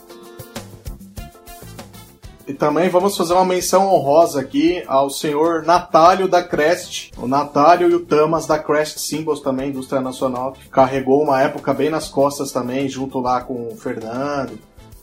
[2.47, 7.11] E também vamos fazer uma menção honrosa aqui ao senhor Natálio da Crest.
[7.17, 11.73] O Natálio e o Tamas da Crest Symbols também, indústria nacional, que carregou uma época
[11.73, 14.57] bem nas costas também, junto lá com o Fernando.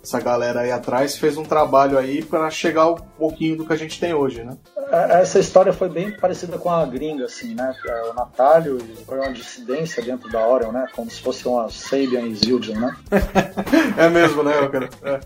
[0.05, 3.77] Essa galera aí atrás fez um trabalho aí para chegar um pouquinho do que a
[3.77, 4.55] gente tem hoje, né?
[4.93, 7.75] É, Essa história foi bem parecida com a gringa, assim, né?
[7.87, 10.87] É, O Natálio foi uma dissidência dentro da Orion, né?
[10.95, 12.97] Como se fosse uma Sabian e Zildjian, né?
[13.97, 14.91] É mesmo, né, cara?
[15.05, 15.21] É.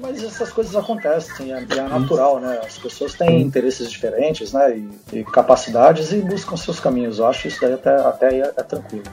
[0.00, 2.60] Mas essas coisas acontecem, é, é natural, né?
[2.64, 4.74] As pessoas têm interesses diferentes, né?
[4.74, 7.18] E, e capacidades e buscam seus caminhos.
[7.18, 9.04] Eu acho isso daí até, até aí é, é tranquilo.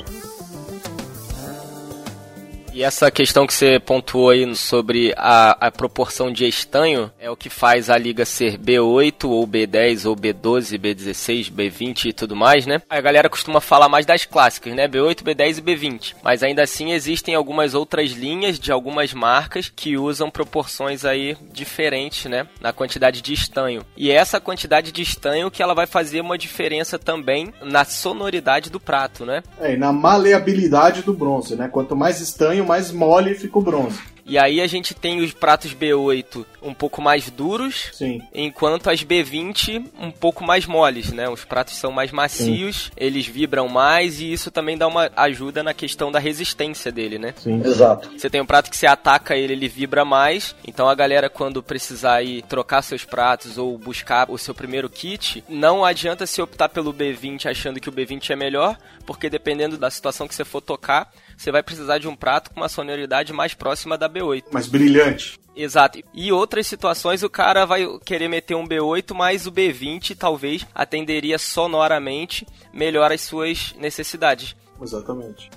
[2.76, 7.36] E essa questão que você pontuou aí sobre a, a proporção de estanho é o
[7.38, 12.66] que faz a liga ser B8 ou B10 ou B12, B16, B20 e tudo mais,
[12.66, 12.82] né?
[12.90, 14.88] A galera costuma falar mais das clássicas, né?
[14.88, 16.16] B8, B10 e B20.
[16.24, 22.26] Mas ainda assim existem algumas outras linhas de algumas marcas que usam proporções aí diferentes,
[22.26, 22.48] né?
[22.62, 23.84] Na quantidade de estanho.
[23.96, 28.70] E é essa quantidade de estanho que ela vai fazer uma diferença também na sonoridade
[28.70, 29.44] do prato, né?
[29.60, 31.68] É, e na maleabilidade do bronze, né?
[31.68, 34.15] Quanto mais estanho, mais mole fica o bronze.
[34.26, 38.24] E aí a gente tem os pratos B8 um pouco mais duros, Sim.
[38.34, 41.30] enquanto as B20 um pouco mais moles, né?
[41.30, 45.76] Os pratos são mais macios, eles vibram mais e isso também dá uma ajuda na
[45.76, 47.36] questão da resistência dele, né?
[47.38, 47.62] Sim.
[47.64, 48.10] Exato.
[48.18, 50.56] Você tem um prato que você ataca ele, ele vibra mais.
[50.68, 55.44] Então a galera, quando precisar ir trocar seus pratos ou buscar o seu primeiro kit,
[55.48, 59.92] não adianta se optar pelo B20 achando que o B20 é melhor, porque dependendo da
[59.92, 63.54] situação que você for tocar, você vai precisar de um prato com uma sonoridade mais
[63.54, 64.46] próxima da B8.
[64.52, 65.40] Mais brilhante.
[65.56, 66.00] Exato.
[66.14, 71.38] E outras situações o cara vai querer meter um B8, mas o B20 talvez atenderia
[71.38, 74.56] sonoramente melhor as suas necessidades.
[74.82, 75.50] Exatamente.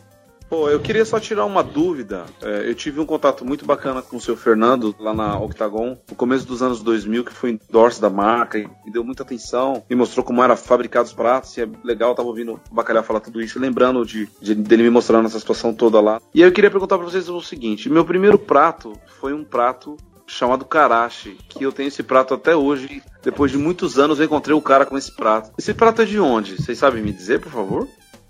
[0.49, 2.25] Pô, eu queria só tirar uma dúvida.
[2.41, 6.17] É, eu tive um contato muito bacana com o seu Fernando lá na Octagon, no
[6.17, 9.95] começo dos anos 2000, que foi endorse da marca e me deu muita atenção, me
[9.95, 13.21] mostrou como era fabricado os pratos, e é legal, eu tava ouvindo o Bacalhau falar
[13.21, 16.19] tudo isso, lembrando de, de- dele me mostrando essa situação toda lá.
[16.35, 19.97] E aí eu queria perguntar pra vocês o seguinte: meu primeiro prato foi um prato
[20.27, 23.03] chamado Karashi, que eu tenho esse prato até hoje.
[23.23, 25.51] Depois de muitos anos eu encontrei o cara com esse prato.
[25.59, 26.57] Esse prato é de onde?
[26.57, 27.87] Vocês sabem me dizer, por favor?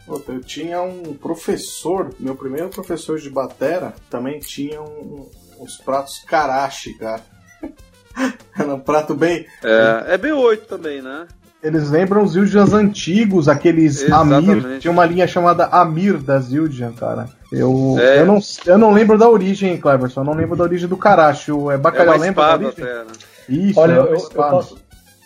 [0.09, 5.29] Puta, eu tinha um professor, meu primeiro professor de batera, também tinha um-
[5.61, 7.21] uns pratos karashi, cara.
[8.59, 9.47] Era um prato bem.
[9.63, 11.27] É, é B8 também, né?
[11.63, 14.51] Eles lembram os Zildjians antigos, aqueles Exatamente.
[14.65, 14.79] Amir.
[14.79, 17.29] Tinha uma linha chamada Amir da Zildjian, cara.
[17.53, 18.21] Eu, É.
[18.21, 20.21] eu, não, eu não lembro da origem, Cleverson.
[20.21, 21.51] Eu não lembro da origem do Karashi.
[21.53, 22.85] O é É bacalhau uma lembra da espada origem?
[22.85, 23.13] até, né?
[23.49, 24.51] Isso, Olha, é eu, uma eu espada.
[24.51, 24.79] posso,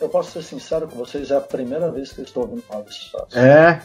[0.03, 2.83] eu posso ser sincero com vocês, é a primeira vez que eu estou ouvindo falar
[2.83, 3.37] desses pratos.
[3.37, 3.81] É,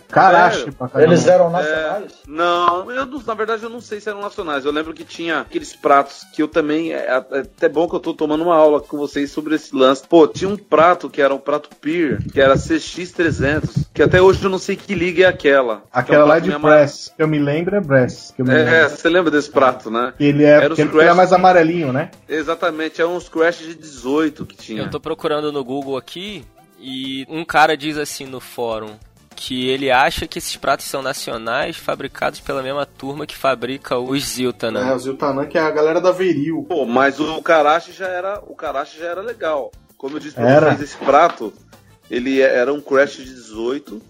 [0.52, 0.74] Sério?
[0.74, 1.04] pra.
[1.04, 2.12] Eles eram É, nacionais?
[2.28, 4.66] não, eu na verdade eu não sei se eram nacionais.
[4.66, 6.94] Eu lembro que tinha aqueles pratos que eu também.
[6.94, 10.04] É, é até bom que eu tô tomando uma aula com vocês sobre esse lance.
[10.08, 13.86] Pô, tinha um prato que era um prato Peer, que era CX300.
[13.94, 15.84] que até hoje eu não sei que liga é aquela.
[15.92, 18.34] Aquela é lá de Brass, que eu me lembro é Brass.
[18.36, 18.90] Que eu me é, lembro.
[18.98, 20.14] você lembra desse prato, né?
[20.20, 22.12] Ele é, ele, ele é mais amarelinho, né?
[22.28, 24.84] Exatamente, é uns Crash de 18 que tinha.
[24.84, 26.07] Eu tô procurando no Google aqui
[26.80, 28.96] e um cara diz assim no fórum
[29.36, 34.24] que ele acha que esses pratos são nacionais, fabricados pela mesma turma que fabrica os
[34.24, 34.90] Ziltanan.
[34.90, 36.66] É, o Ziltanan que é a galera da Veril.
[36.68, 39.72] Pô, mas o Karashi já era, o Karashi já era legal.
[39.96, 40.66] Como eu disse pra era.
[40.68, 41.54] vocês, esse prato,
[42.10, 44.02] ele era um Crash de 18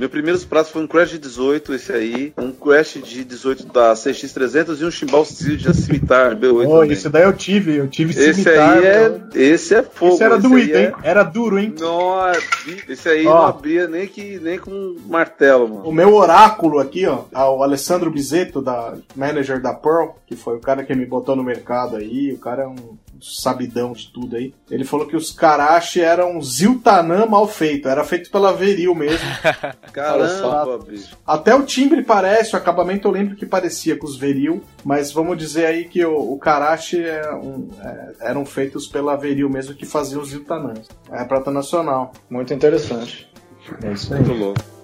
[0.00, 3.92] meu primeiro prato foi um Crash de 18, esse aí, um Crash de 18 da
[3.92, 6.66] CX300 e um Chimbal de Cimitar B8.
[6.66, 8.78] Oh, esse daí eu tive, eu tive esse Cimitar.
[8.78, 10.14] Aí é, esse é fogo.
[10.14, 10.84] Esse era doído, é...
[10.84, 10.92] hein?
[11.02, 11.74] Era duro, hein?
[11.78, 12.40] Nossa,
[12.88, 15.82] esse aí não abria nem, que, nem com martelo, mano.
[15.86, 20.56] O meu oráculo aqui, ó, é o Alessandro Bizeto, da manager da Pearl, que foi
[20.56, 24.36] o cara que me botou no mercado aí, o cara é um sabidão de tudo
[24.36, 24.54] aí.
[24.70, 29.26] Ele falou que os Karashi eram Ziltanã mal feito, era feito pela Veril mesmo.
[29.92, 30.84] Caramba.
[31.26, 35.36] Até o timbre parece, o acabamento eu lembro que parecia com os Veril, mas vamos
[35.36, 39.86] dizer aí que o, o Karashi é um, é, eram feitos pela Veril mesmo que
[39.86, 40.88] faziam os Ziltanãs.
[41.10, 42.12] É prata nacional.
[42.28, 43.30] Muito interessante.
[43.82, 44.20] É isso aí.
[44.20, 44.79] Muito louco.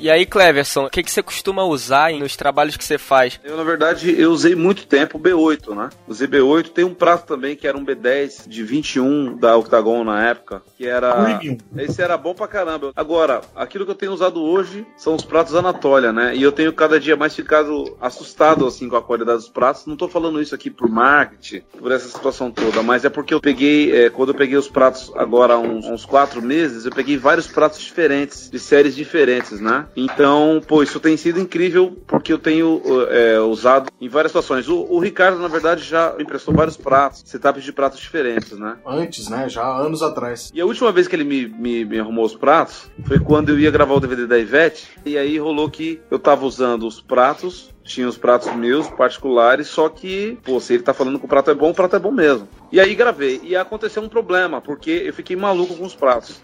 [0.00, 3.40] E aí, Cleverson, o que, que você costuma usar nos trabalhos que você faz?
[3.42, 5.90] Eu, na verdade, eu usei muito tempo o B8, né?
[6.06, 6.68] Usei B8.
[6.68, 10.86] Tem um prato também que era um B10 de 21 da Octagon na época, que
[10.86, 11.12] era...
[11.24, 11.58] Premium.
[11.76, 12.92] Esse era bom pra caramba.
[12.94, 16.36] Agora, aquilo que eu tenho usado hoje são os pratos Anatólia, né?
[16.36, 19.84] E eu tenho cada dia mais ficado assustado, assim, com a qualidade dos pratos.
[19.84, 23.40] Não tô falando isso aqui por marketing, por essa situação toda, mas é porque eu
[23.40, 27.16] peguei, é, quando eu peguei os pratos agora há uns, uns quatro meses, eu peguei
[27.16, 29.87] vários pratos diferentes, de séries diferentes, né?
[29.96, 34.68] Então, pô, isso tem sido incrível porque eu tenho é, usado em várias situações.
[34.68, 38.76] O, o, Ricardo, na verdade, já emprestou vários pratos, setups de pratos diferentes, né?
[38.86, 39.48] Antes, né?
[39.48, 40.50] Já anos atrás.
[40.54, 43.58] E a última vez que ele me, me, me arrumou os pratos foi quando eu
[43.58, 44.88] ia gravar o DVD da Ivete.
[45.04, 49.88] E aí rolou que eu tava usando os pratos tinha os pratos meus particulares, só
[49.88, 52.12] que, pô, se ele tá falando que o prato é bom, o prato é bom
[52.12, 52.46] mesmo.
[52.70, 53.40] E aí gravei.
[53.42, 56.38] E aconteceu um problema, porque eu fiquei maluco com os pratos.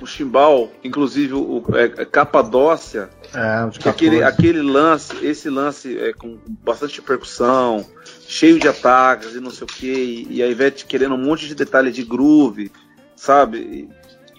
[0.00, 6.38] O chimbal, inclusive o, é, é Capadócia, é, aquele, aquele lance, esse lance é com
[6.46, 7.86] bastante percussão,
[8.26, 11.46] cheio de ataques e não sei o que, e, e a Ivete querendo um monte
[11.46, 12.70] de detalhe de groove,
[13.14, 13.58] sabe?
[13.58, 13.88] E,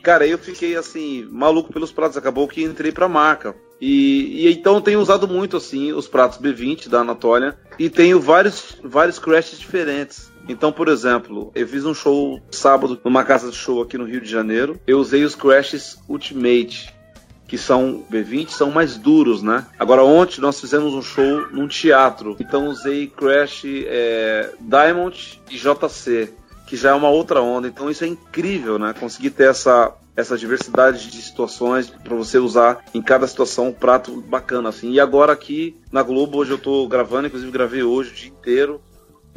[0.01, 3.55] cara, eu fiquei assim, maluco pelos pratos, acabou que entrei pra marca.
[3.79, 8.77] E, e, então tenho usado muito assim os pratos B20 da Anatólia e tenho vários
[8.83, 10.31] vários crashes diferentes.
[10.49, 14.21] Então, por exemplo, eu fiz um show sábado numa casa de show aqui no Rio
[14.21, 14.79] de Janeiro.
[14.87, 16.93] Eu usei os crashes Ultimate,
[17.47, 19.65] que são B20, são mais duros, né?
[19.77, 22.35] Agora, ontem nós fizemos um show num teatro.
[22.39, 26.33] Então, usei Crash é, Diamond e JC,
[26.65, 27.67] que já é uma outra onda.
[27.67, 28.93] Então, isso é incrível, né?
[28.97, 34.19] Conseguir ter essa essa diversidade de situações para você usar em cada situação um prato
[34.21, 34.91] bacana assim.
[34.91, 38.81] E agora aqui na Globo hoje eu estou gravando, inclusive gravei hoje o dia inteiro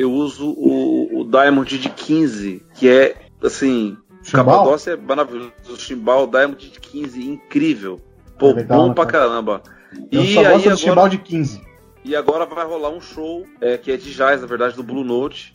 [0.01, 3.99] eu uso o, o Diamond de 15, que é assim.
[4.33, 5.53] Capadócia é maravilhoso.
[5.69, 8.01] O Chimbal Diamond de 15, incrível.
[8.39, 9.63] Pô, é legal, bom né, pra caramba.
[10.11, 11.61] Eu e só gosto aí, do Chimbal de 15.
[12.03, 15.05] E agora vai rolar um show é, que é de jazz, na verdade, do Blue
[15.05, 15.53] Note,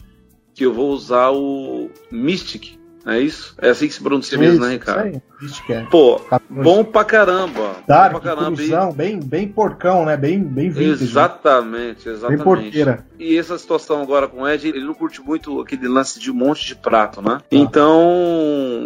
[0.54, 3.56] que eu vou usar o Mystic é isso?
[3.60, 5.22] É assim que se pronuncia mesmo, né, Ricardo?
[5.42, 5.76] Isso aí.
[5.76, 5.82] É.
[5.84, 7.76] Pô, bom pra caramba.
[7.88, 8.56] Dark, bom pra caramba.
[8.58, 10.18] Cruzão, bem, bem porcão, né?
[10.18, 11.04] Bem, bem vintage.
[11.04, 11.10] Né?
[11.10, 12.38] Exatamente, exatamente.
[12.38, 13.06] Bem porqueira.
[13.20, 16.34] E essa situação agora com o Ed, ele não curte muito aquele lance de um
[16.34, 17.38] monte de prato, né?
[17.40, 17.46] Ah.
[17.52, 18.00] Então,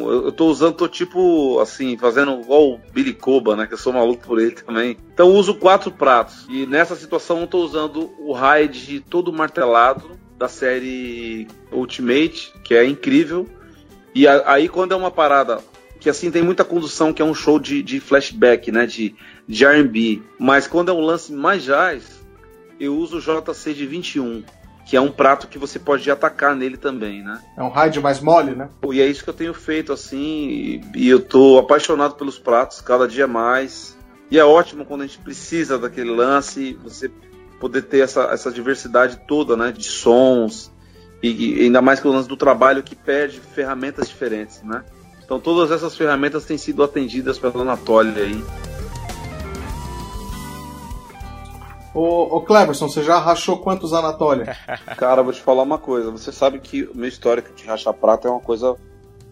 [0.02, 3.68] eu tô usando, tô tipo, assim, fazendo igual o Billy Coba, né?
[3.68, 4.98] Que eu sou maluco por ele também.
[5.14, 6.46] Então, uso quatro pratos.
[6.50, 12.86] E nessa situação, eu tô usando o Raid todo martelado da série Ultimate, que é
[12.86, 13.48] incrível
[14.20, 15.60] e a, aí quando é uma parada
[16.00, 18.86] que assim tem muita condução, que é um show de, de flashback, né?
[18.86, 19.16] De,
[19.48, 20.22] de RB.
[20.38, 22.22] Mas quando é um lance mais jazz,
[22.80, 24.44] eu uso o JC de 21.
[24.86, 27.42] Que é um prato que você pode atacar nele também, né?
[27.56, 28.70] É um raid mais mole, né?
[28.92, 32.82] E é isso que eu tenho feito, assim, e, e eu tô apaixonado pelos pratos,
[32.82, 33.96] cada dia mais.
[34.32, 37.12] E é ótimo quando a gente precisa daquele lance, você
[37.60, 39.72] poder ter essa, essa diversidade toda, né?
[39.72, 40.72] De sons,
[41.22, 44.84] e, e ainda mais que o lance do trabalho que pede ferramentas diferentes, né?
[45.24, 48.44] Então todas essas ferramentas têm sido atendidas pela Anatolia aí.
[51.94, 54.56] Ô, ô Cleverson, você já rachou quantos Anatólia?
[54.96, 56.12] Cara, vou te falar uma coisa.
[56.12, 58.76] Você sabe que o meu histórico de rachar prata é uma coisa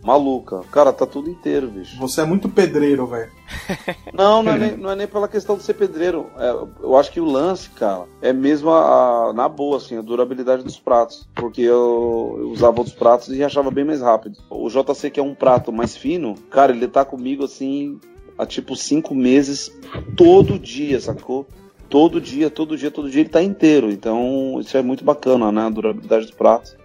[0.04, 0.62] maluca.
[0.72, 1.98] Cara, tá tudo inteiro, bicho.
[1.98, 3.32] Você é muito pedreiro, velho.
[4.14, 6.28] Não, não é, nem, não é nem pela questão de ser pedreiro.
[6.38, 6.50] É,
[6.82, 10.64] eu acho que o lance, cara, é mesmo a, a, na boa, assim, a durabilidade
[10.64, 11.28] dos pratos.
[11.36, 14.38] Porque eu, eu usava outros pratos e achava bem mais rápido.
[14.50, 18.00] O JC, que é um prato mais fino, cara, ele tá comigo assim
[18.38, 19.72] há tipo cinco meses,
[20.16, 21.48] todo dia, sacou?
[21.90, 23.90] Todo dia, todo dia, todo dia ele tá inteiro.
[23.92, 25.62] Então, isso é muito bacana, né?
[25.62, 26.76] A durabilidade dos pratos.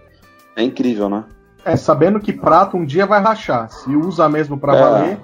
[0.55, 1.25] É incrível, né?
[1.65, 3.69] É, sabendo que prato um dia vai rachar.
[3.71, 4.79] Se usa mesmo para É.
[4.81, 5.19] valer.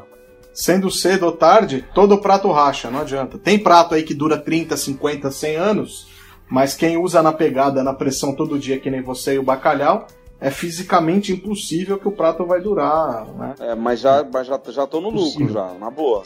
[0.53, 3.37] Sendo cedo ou tarde, todo prato racha, não adianta.
[3.37, 6.07] Tem prato aí que dura 30, 50, 100 anos,
[6.49, 10.07] mas quem usa na pegada, na pressão todo dia, que nem você e o bacalhau,
[10.41, 13.55] é fisicamente impossível que o prato vai durar, né?
[13.59, 15.53] É, mas já, mas já, já tô no lucro, Possível.
[15.53, 16.23] já, na boa.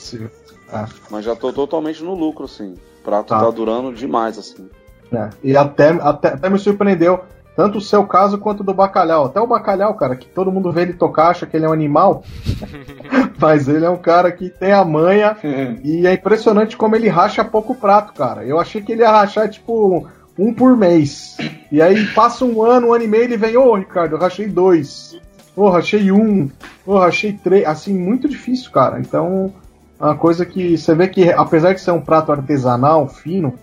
[0.71, 0.85] É.
[1.11, 2.73] Mas já tô totalmente no lucro, assim.
[3.01, 3.39] O prato Tá.
[3.39, 4.67] tá durando demais, assim.
[5.11, 7.19] É, E até, até, até me surpreendeu,
[7.55, 9.25] tanto o seu caso quanto o do bacalhau.
[9.25, 11.73] Até o bacalhau, cara, que todo mundo vê ele tocar, acha que ele é um
[11.73, 12.23] animal.
[13.39, 15.37] mas ele é um cara que tem a manha
[15.83, 18.43] e é impressionante como ele racha pouco prato, cara.
[18.45, 21.37] Eu achei que ele ia rachar, tipo, um por mês.
[21.71, 24.47] E aí passa um ano, um ano e meio, ele vem, ô Ricardo, eu rachei
[24.47, 25.19] dois.
[25.55, 26.49] Ô, rachei um.
[26.85, 27.65] Ô, rachei três.
[27.65, 28.99] Assim, muito difícil, cara.
[28.99, 29.53] Então,
[29.99, 33.53] é uma coisa que você vê que, apesar de ser um prato artesanal, fino,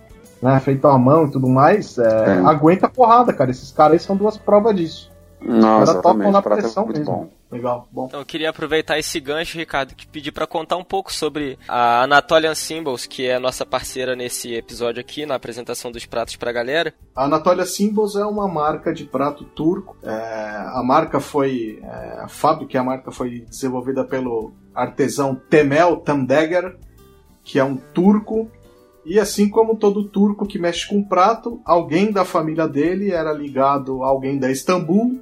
[0.43, 2.32] né, feito à mão e tudo mais, é, É.
[2.47, 3.51] aguenta porrada, cara.
[3.51, 5.11] Esses caras aí são duas provas disso.
[5.43, 7.12] Não, Os caras na pressão muito mesmo.
[7.14, 7.28] bom.
[7.51, 8.07] Legal, bom.
[8.07, 12.03] Então, eu queria aproveitar esse gancho, Ricardo, que pedir para contar um pouco sobre a
[12.05, 16.53] Anatolian Symbols, que é a nossa parceira nesse episódio aqui, na apresentação dos pratos pra
[16.53, 16.95] galera.
[17.16, 19.97] A Anatolia Symbols é uma marca de prato turco.
[20.05, 21.80] É, a marca foi.
[21.82, 26.76] é, a fábrica a marca foi desenvolvida pelo artesão Temel Tamdeger,
[27.43, 28.49] que é um turco.
[29.05, 34.03] E assim como todo turco que mexe com prato, alguém da família dele era ligado
[34.05, 35.20] a alguém da Istambul.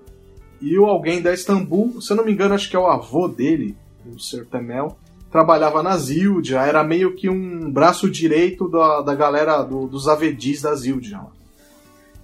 [0.61, 3.29] E o alguém da Istambul, se eu não me engano, acho que é o avô
[3.29, 4.45] dele, o Sr.
[4.47, 4.99] Temel,
[5.31, 10.63] trabalhava na Zildja, era meio que um braço direito da, da galera do- dos avedis
[10.63, 11.19] da Zildja.
[11.19, 11.31] lá.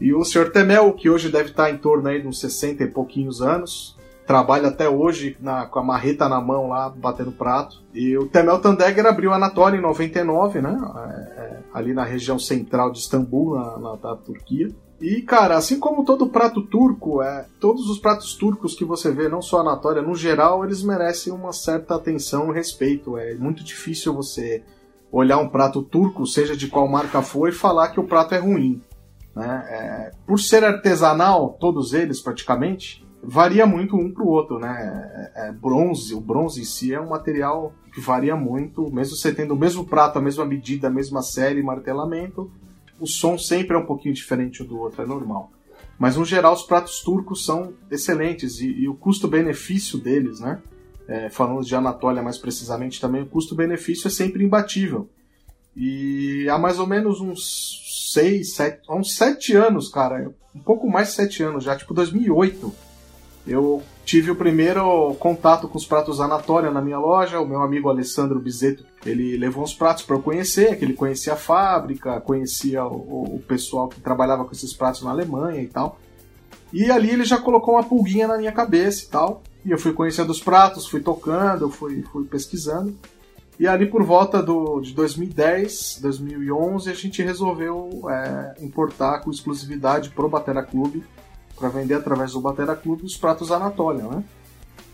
[0.01, 0.51] E o Sr.
[0.51, 3.94] Temel, que hoje deve estar em torno aí de uns 60 e pouquinhos anos,
[4.27, 7.83] trabalha até hoje na- com a marreta na mão lá, batendo prato.
[7.93, 10.77] E o Temel Tandegger abriu a Anatólia em 99, né?
[10.97, 14.69] É, é, ali na região central de Istambul, na, na- da Turquia.
[15.01, 19.29] E, cara, assim como todo prato turco, é, todos os pratos turcos que você vê,
[19.29, 23.19] não só a Anatólia, no geral, eles merecem uma certa atenção e respeito.
[23.19, 24.63] É muito difícil você
[25.13, 28.39] olhar um prato turco, seja de qual marca for, e falar que o prato é
[28.39, 28.81] ruim.
[29.37, 29.65] Né?
[29.69, 34.59] É, por ser artesanal, todos eles praticamente, varia muito um para o outro.
[34.59, 35.33] Né?
[35.35, 39.33] É, é bronze, o bronze em si é um material que varia muito, mesmo você
[39.33, 42.51] tendo o mesmo prato, a mesma medida, a mesma série, martelamento,
[43.01, 45.53] o som sempre é um pouquinho diferente do outro, é normal.
[45.99, 50.61] Mas no geral, os pratos turcos são excelentes e, e o custo-benefício deles, né?
[51.07, 55.09] É, falando de Anatólia mais precisamente também, o custo-benefício é sempre imbatível.
[55.77, 60.89] E há mais ou menos uns 6, 7, há uns 7 anos, cara, um pouco
[60.89, 62.73] mais de 7 anos já, tipo 2008,
[63.47, 67.41] eu tive o primeiro contato com os pratos Anatólia na minha loja.
[67.41, 71.35] O meu amigo Alessandro Bizeto, ele levou uns pratos para eu conhecer, que ele conhecia
[71.35, 75.99] a fábrica, conhecia o, o pessoal que trabalhava com esses pratos na Alemanha e tal.
[76.73, 79.43] E ali ele já colocou uma pulguinha na minha cabeça e tal.
[79.65, 82.97] E eu fui conhecendo os pratos, fui tocando, fui, fui pesquisando.
[83.59, 90.11] E ali por volta do, de 2010, 2011, a gente resolveu é, importar com exclusividade
[90.11, 91.05] pro Batera Clube,
[91.57, 94.25] para vender através do Batera Clube os pratos Anatólia, né?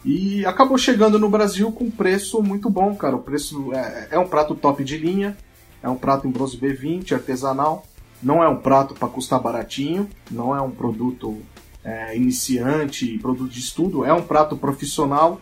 [0.04, 3.16] E acabou chegando no Brasil com um preço muito bom, cara.
[3.16, 5.36] O preço é, é um prato top de linha,
[5.82, 7.84] é um prato em bronze B20, artesanal.
[8.22, 11.38] Não é um prato para custar baratinho, não é um produto
[11.84, 15.40] é, iniciante, produto de estudo, é um prato profissional,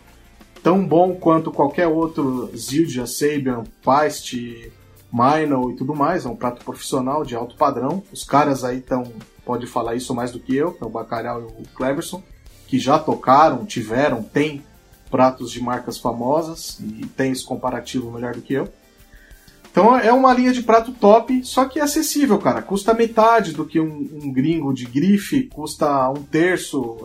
[0.63, 4.71] tão bom quanto qualquer outro Zildjian, Sabian, Feist,
[5.11, 6.25] Minor e tudo mais.
[6.25, 8.03] É um prato profissional de alto padrão.
[8.11, 9.03] Os caras aí estão,
[9.49, 12.21] pode falar isso mais do que eu, que é o Bacalhau e o Cleverson,
[12.67, 14.63] que já tocaram, tiveram, tem
[15.09, 18.71] pratos de marcas famosas e tem esse comparativo melhor do que eu.
[19.71, 22.61] Então é uma linha de prato top, só que é acessível, cara.
[22.61, 26.97] Custa metade do que um, um gringo de grife, custa um terço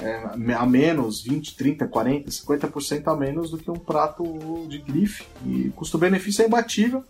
[0.00, 4.24] é, é, a menos, 20, 30, 40, 50% a menos do que um prato
[4.68, 5.22] de grife.
[5.46, 7.04] E custo-benefício é imbatível.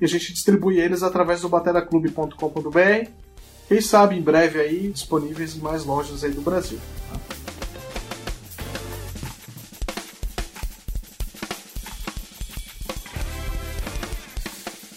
[0.00, 3.21] E a gente distribui eles através do bateraclube.com.br.
[3.72, 6.78] Quem sabe em breve aí disponíveis em mais lojas aí do Brasil.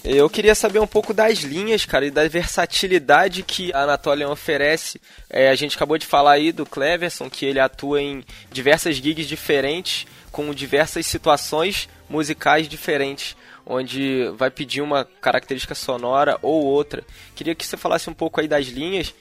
[0.03, 4.99] Eu queria saber um pouco das linhas, cara, e da versatilidade que a Anatolian oferece.
[5.29, 9.25] É, a gente acabou de falar aí do Cleverson, que ele atua em diversas gigs
[9.25, 17.03] diferentes, com diversas situações musicais diferentes, onde vai pedir uma característica sonora ou outra.
[17.35, 19.13] Queria que você falasse um pouco aí das linhas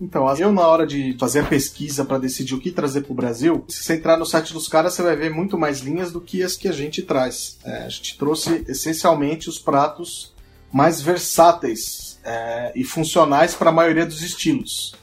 [0.00, 3.16] então, eu na hora de fazer a pesquisa para decidir o que trazer para o
[3.16, 6.20] Brasil, se você entrar no site dos caras, você vai ver muito mais linhas do
[6.20, 7.58] que as que a gente traz.
[7.64, 10.32] É, a gente trouxe essencialmente os pratos
[10.72, 14.94] mais versáteis é, e funcionais para a maioria dos estilos.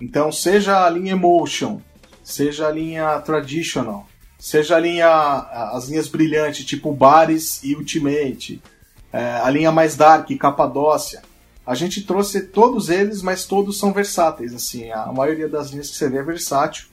[0.00, 1.80] Então, seja a linha Emotion,
[2.22, 4.06] seja a linha Traditional,
[4.44, 5.08] seja a linha
[5.72, 8.62] as linhas brilhantes tipo Bares e Ultimate,
[9.12, 11.22] é, a linha mais Dark, Capadócia
[11.66, 14.52] a gente trouxe todos eles, mas todos são versáteis.
[14.52, 16.86] Assim, a maioria das linhas que você vê é versátil,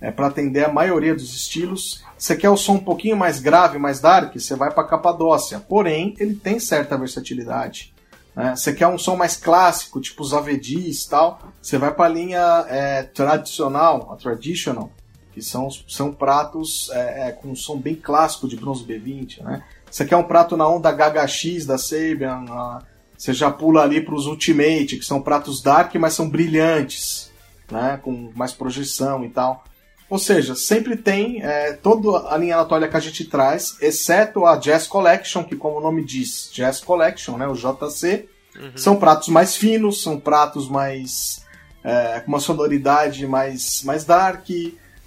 [0.00, 2.02] é para atender a maioria dos estilos.
[2.16, 5.60] Você quer o som um pouquinho mais grave, mais dark, você vai para Capadócia.
[5.60, 7.94] Porém, ele tem certa versatilidade.
[8.34, 8.56] Né?
[8.56, 12.08] Você quer um som mais clássico, tipo os Avedis e tal, você vai para a
[12.08, 14.92] linha é, tradicional, a traditional,
[15.38, 19.42] que são, são pratos é, é, com um som bem clássico de bronze B20.
[19.42, 19.62] Né?
[19.88, 22.82] Você quer um prato na onda HHX da Sabian, a,
[23.16, 27.30] você já pula ali para os Ultimate, que são pratos dark, mas são brilhantes,
[27.70, 28.00] né?
[28.02, 29.64] com mais projeção e tal.
[30.10, 34.56] Ou seja, sempre tem é, toda a linha anatólia que a gente traz, exceto a
[34.56, 38.26] Jazz Collection, que como o nome diz, Jazz Collection, né, o JC,
[38.56, 38.72] uhum.
[38.74, 41.46] são pratos mais finos, são pratos mais
[41.84, 44.48] é, com uma sonoridade mais, mais dark,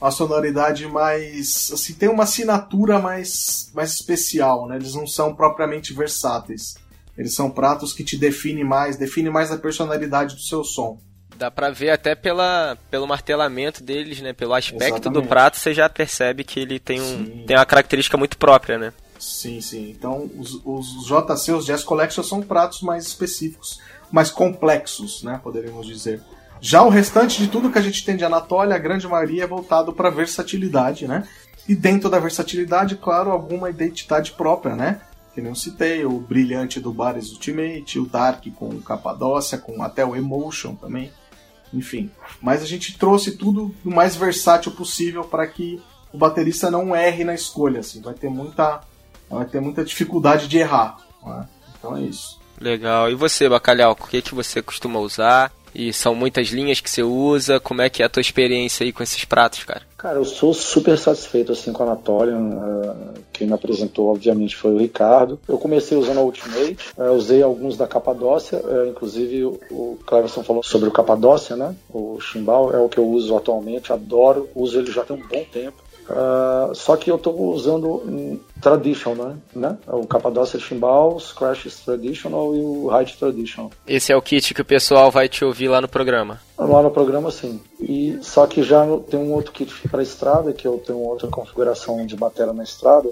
[0.02, 4.76] uma sonoridade mais assim tem uma assinatura mais, mais especial, né?
[4.76, 6.76] Eles não são propriamente versáteis.
[7.18, 10.97] Eles são pratos que te definem mais, definem mais a personalidade do seu som.
[11.36, 14.34] Dá pra ver até pela, pelo martelamento deles, né?
[14.34, 15.22] Pelo aspecto Exatamente.
[15.22, 18.93] do prato, você já percebe que ele tem, um, tem uma característica muito própria, né?
[19.20, 19.91] Sim, sim.
[19.91, 23.80] Então, os, os JC, os Jazz Collection, são pratos mais específicos,
[24.12, 25.39] mais complexos, né?
[25.43, 26.22] Poderíamos dizer.
[26.62, 29.47] Já o restante de tudo que a gente tem de Anatólia, a grande maioria é
[29.47, 31.28] voltado para versatilidade, né?
[31.68, 35.01] E dentro da versatilidade, claro, alguma identidade própria, né?
[35.34, 39.82] que nem eu citei, o brilhante do Bares Ultimate, o Dark com o Capadócia, com
[39.82, 41.12] até o Emotion também.
[41.74, 45.82] Enfim, mas a gente trouxe tudo o mais versátil possível para que
[46.12, 48.82] o baterista não erre na escolha, assim, vai ter muita
[49.30, 50.97] vai ter muita dificuldade de errar.
[51.26, 51.47] Né?
[51.78, 52.41] Então é isso.
[52.59, 53.09] Legal.
[53.09, 55.49] E você, Bacalhau, o que, que você costuma usar?
[55.74, 57.60] E são muitas linhas que você usa.
[57.60, 59.82] Como é que é a tua experiência aí com esses pratos, cara?
[59.98, 62.40] Cara, eu sou super satisfeito assim com a Anatolian.
[62.40, 65.40] Uh, quem me apresentou, obviamente, foi o Ricardo.
[65.48, 70.44] Eu comecei usando a Ultimate, uh, usei alguns da Capadócia, uh, inclusive o, o Cleverson
[70.44, 71.76] falou sobre o Capadócia, né?
[71.94, 75.46] O chimbal é o que eu uso atualmente, adoro, uso ele já tem um bom
[75.52, 75.78] tempo.
[76.12, 79.78] Uh, só que eu estou usando Traditional, né?
[79.88, 83.72] O Capadócia Chimbal, Scratches Traditional e o Ride Traditional.
[83.88, 86.39] Esse é o kit que o pessoal vai te ouvir lá no programa?
[86.57, 87.62] Lá no programa, sim.
[87.80, 92.05] E, só que já tem um outro kit para estrada, que eu tenho outra configuração
[92.05, 93.09] de bateria na estrada,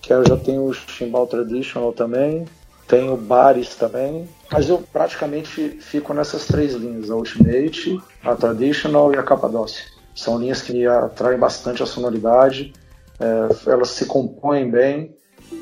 [0.00, 2.46] que eu já tenho o Chimbal Traditional também,
[2.86, 9.18] tenho Bares também, mas eu praticamente fico nessas três linhas, a Ultimate, a Traditional e
[9.18, 9.97] a Capadócia.
[10.18, 12.72] São linhas que atraem bastante a sonoridade,
[13.20, 15.14] é, elas se compõem bem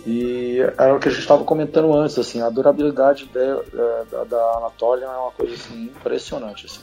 [0.07, 4.25] e era o que a gente estava comentando antes, assim, a durabilidade de, é, da,
[4.25, 6.65] da Anatolia é uma coisa assim, impressionante.
[6.65, 6.81] Assim.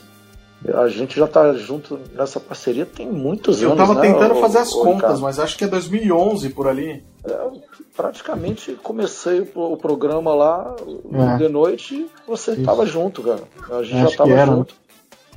[0.72, 3.80] A gente já está junto nessa parceria tem muitos eu anos.
[3.80, 7.04] Eu estava né, tentando o, fazer as contas, mas acho que é 2011 por ali.
[7.24, 7.50] É,
[7.96, 10.76] praticamente comecei o, o programa lá
[11.12, 11.38] é.
[11.38, 13.42] de noite, você estava junto, cara.
[13.72, 14.74] A gente já estava junto.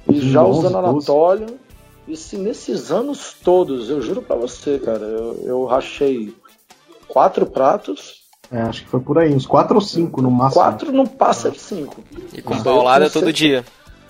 [0.07, 1.66] E já usando a Anatolia
[2.07, 6.33] e se nesses anos todos, eu juro para você, cara, eu, eu rachei
[7.07, 8.21] quatro pratos.
[8.49, 10.63] É, acho que foi por aí, uns quatro ou cinco no máximo.
[10.63, 12.01] Quatro não passa de cinco.
[12.33, 13.65] E com paulada todo dia.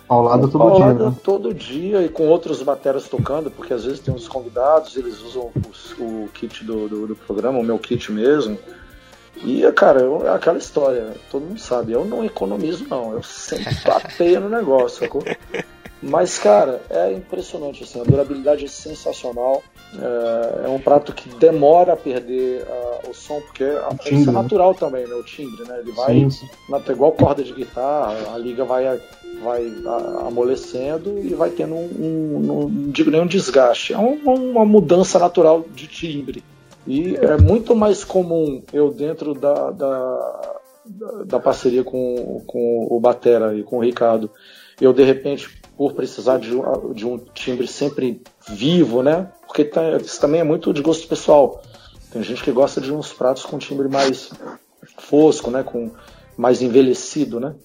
[0.08, 1.10] Paulada todo paulada dia.
[1.10, 1.16] Né?
[1.24, 5.52] todo dia e com outros bateras tocando, porque às vezes tem uns convidados, eles usam
[6.00, 8.58] o, o kit do, do, do, programa, o meu kit mesmo.
[9.44, 13.76] E, cara, eu, é aquela história, todo mundo sabe, eu não economizo não, eu sempre
[13.86, 15.24] bateio no negócio, sacou?
[16.02, 19.64] Mas, cara, é impressionante, assim, a durabilidade é sensacional.
[19.96, 24.30] É, é um prato que demora a perder uh, o som, porque a, timbre, isso
[24.30, 24.42] é né?
[24.42, 24.78] natural né?
[24.80, 25.16] também, né?
[25.16, 25.80] O timbre, né?
[25.80, 26.50] Ele vai, sim, sim.
[26.70, 29.00] Na, igual corda de guitarra, a liga vai,
[29.42, 29.74] vai
[30.28, 35.18] amolecendo e vai tendo um, um, não digo nem um desgaste, é um, uma mudança
[35.18, 36.44] natural de timbre.
[36.86, 40.52] E é muito mais comum eu dentro da, da,
[41.26, 44.30] da parceria com, com o Batera e com o Ricardo,
[44.80, 49.32] eu de repente por precisar de um, de um timbre sempre vivo, né?
[49.46, 51.62] Porque tá, isso também é muito de gosto pessoal.
[52.12, 54.32] Tem gente que gosta de uns pratos com timbre mais
[54.98, 55.62] fosco, né?
[55.62, 55.92] Com,
[56.36, 57.56] mais envelhecido, né?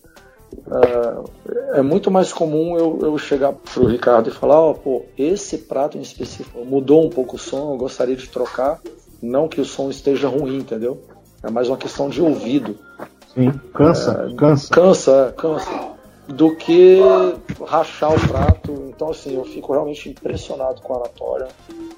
[0.67, 5.03] É, é muito mais comum eu, eu chegar pro Ricardo e falar, ó, oh, pô,
[5.17, 8.81] esse prato em específico mudou um pouco o som, eu gostaria de trocar.
[9.23, 11.03] Não que o som esteja ruim, entendeu?
[11.43, 12.77] É mais uma questão de ouvido.
[13.33, 14.75] Sim, cansa, é, cansa.
[14.75, 15.93] Cansa, é, cansa.
[16.29, 17.01] Do que
[17.67, 18.73] rachar o prato.
[18.89, 21.49] Então, assim, eu fico realmente impressionado com a Anatólia.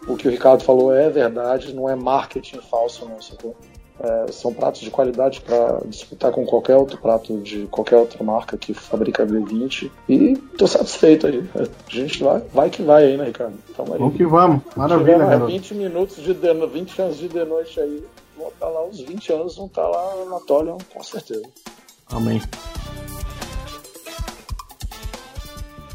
[0.09, 3.55] O que o Ricardo falou é verdade, não é marketing falso, não, sacou?
[4.01, 8.57] É, são pratos de qualidade para disputar com qualquer outro prato de qualquer outra marca
[8.57, 11.49] que fabrica V20 e tô satisfeito aí.
[11.55, 13.55] A gente vai, vai que vai aí, né, Ricardo?
[13.77, 13.99] Tamo aí.
[14.01, 14.63] Vamos que vamos.
[14.77, 15.47] Maravilha, garoto.
[15.47, 18.05] 20 minutos de de, 20 anos de de noite aí.
[18.37, 20.41] Vão estar tá lá uns 20 anos, vão estar tá lá na
[20.93, 21.45] com certeza.
[22.11, 22.43] Amém.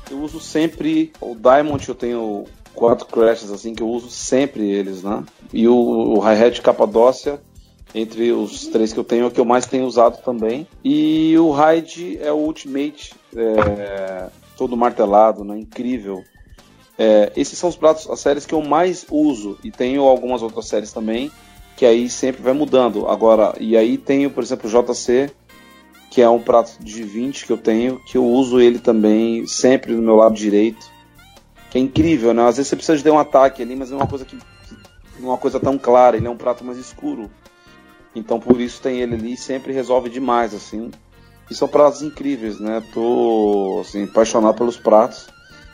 [0.09, 5.03] Eu uso sempre o Diamond, eu tenho quatro crashes assim que eu uso sempre eles,
[5.03, 5.23] né?
[5.53, 7.39] E o, o hi-hat Capadócia
[7.93, 10.67] entre os três que eu tenho, é o que eu mais tenho usado também.
[10.83, 15.57] E o Raid é o Ultimate, é, todo martelado, né?
[15.57, 16.23] incrível.
[16.97, 19.57] É, esses são os pratos, as séries que eu mais uso.
[19.63, 21.31] E tenho algumas outras séries também,
[21.75, 23.07] que aí sempre vai mudando.
[23.07, 25.31] Agora, e aí tenho, por exemplo, o JC,
[26.09, 29.93] que é um prato de 20 que eu tenho, que eu uso ele também sempre
[29.93, 30.89] no meu lado direito.
[31.69, 32.47] Que é incrível, né?
[32.47, 34.35] Às vezes você precisa de um ataque ali, mas não é uma coisa que.
[34.35, 37.29] É uma coisa tão clara, ele é um prato mais escuro.
[38.15, 40.89] Então por isso tem ele ali e sempre resolve demais, assim.
[41.49, 42.81] E são pratos incríveis, né?
[42.93, 45.27] Tô assim, apaixonado pelos pratos.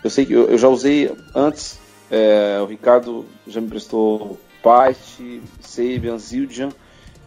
[0.03, 1.79] Eu sei que eu, eu já usei antes,
[2.11, 6.69] é, o Ricardo já me prestou Past, Sabian, Zildjian,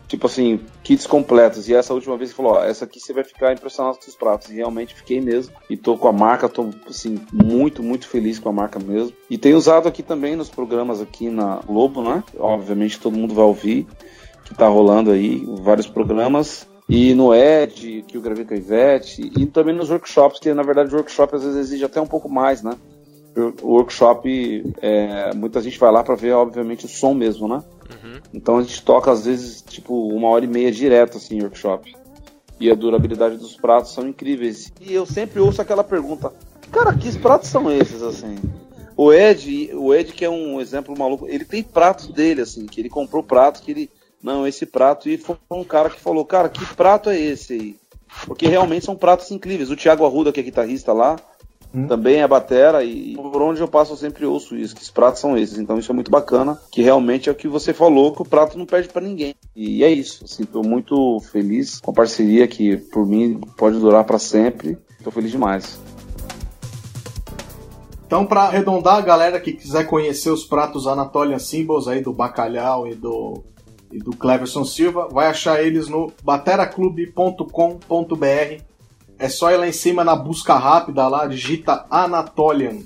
[0.08, 1.68] tipo assim, kits completos.
[1.68, 4.16] E essa última vez ele falou, ó, essa aqui você vai ficar impressionado com esses
[4.16, 4.50] pratos.
[4.50, 5.54] E realmente fiquei mesmo.
[5.70, 9.14] E tô com a marca, tô assim, muito, muito feliz com a marca mesmo.
[9.28, 12.24] E tenho usado aqui também nos programas aqui na Globo, né?
[12.38, 13.86] Obviamente todo mundo vai ouvir
[14.48, 16.66] que tá rolando aí, vários programas.
[16.88, 20.62] E no Ed, que eu gravei com a Ivete, e também nos workshops, que na
[20.62, 22.72] verdade o workshop às vezes exige até um pouco mais, né?
[23.62, 27.62] O workshop, é, muita gente vai lá para ver, obviamente, o som mesmo, né?
[27.90, 28.20] Uhum.
[28.34, 31.94] Então a gente toca às vezes, tipo, uma hora e meia direto, assim, em workshop.
[32.60, 34.72] E a durabilidade dos pratos são incríveis.
[34.80, 36.32] E eu sempre ouço aquela pergunta,
[36.72, 38.36] cara, que pratos são esses, assim?
[38.96, 42.80] O Ed, o Ed que é um exemplo maluco, ele tem pratos dele, assim, que
[42.80, 45.08] ele comprou pratos que ele não, esse prato.
[45.08, 47.76] E foi um cara que falou, cara, que prato é esse aí?
[48.26, 49.70] Porque realmente são pratos incríveis.
[49.70, 51.16] O Thiago Arruda, que é guitarrista lá,
[51.74, 51.86] hum.
[51.86, 55.20] também é batera e por onde eu passo eu sempre ouço isso, que os pratos
[55.20, 55.58] são esses.
[55.58, 58.58] Então isso é muito bacana, que realmente é o que você falou, que o prato
[58.58, 59.34] não perde para ninguém.
[59.54, 64.04] E é isso, assim, tô muito feliz com a parceria que por mim pode durar
[64.04, 64.78] para sempre.
[65.02, 65.78] Tô feliz demais.
[68.06, 72.88] Então, para arredondar, a galera que quiser conhecer os pratos Anatolian Symbols aí do bacalhau
[72.88, 73.44] e do
[73.92, 75.08] e do Cleverson Silva.
[75.10, 78.62] Vai achar eles no bateraclube.com.br.
[79.18, 82.78] É só ir lá em cima na busca rápida lá, digita Anatolian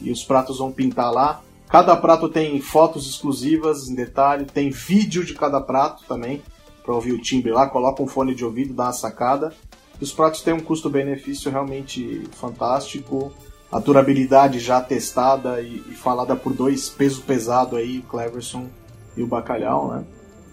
[0.00, 1.42] e os pratos vão pintar lá.
[1.68, 6.42] Cada prato tem fotos exclusivas em detalhe, tem vídeo de cada prato também,
[6.84, 9.52] para ouvir o timbre lá, coloca um fone de ouvido, dá uma sacada.
[10.00, 13.32] Os pratos têm um custo-benefício realmente fantástico,
[13.70, 18.68] a durabilidade já testada e, e falada por dois peso pesado aí, o Cleverson
[19.16, 20.04] e o Bacalhau, né?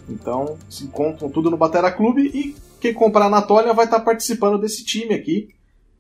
[0.10, 4.60] Então, se encontram tudo no Batera Clube e quem comprar na Anatólia vai estar participando
[4.60, 5.48] desse time aqui.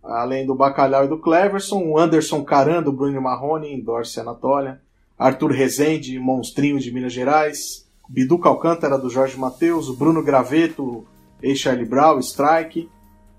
[0.04, 4.82] Além do Bacalhau e do Cleverson, o Anderson Caran, do Bruno Marrone, endorse Anatólia.
[5.18, 7.88] Arthur Rezende, monstrinho de Minas Gerais.
[8.10, 9.88] Bidu Calcântara, do Jorge Matheus.
[9.88, 11.06] O Bruno Graveto,
[11.42, 12.90] ex-Charlie Brown, Strike.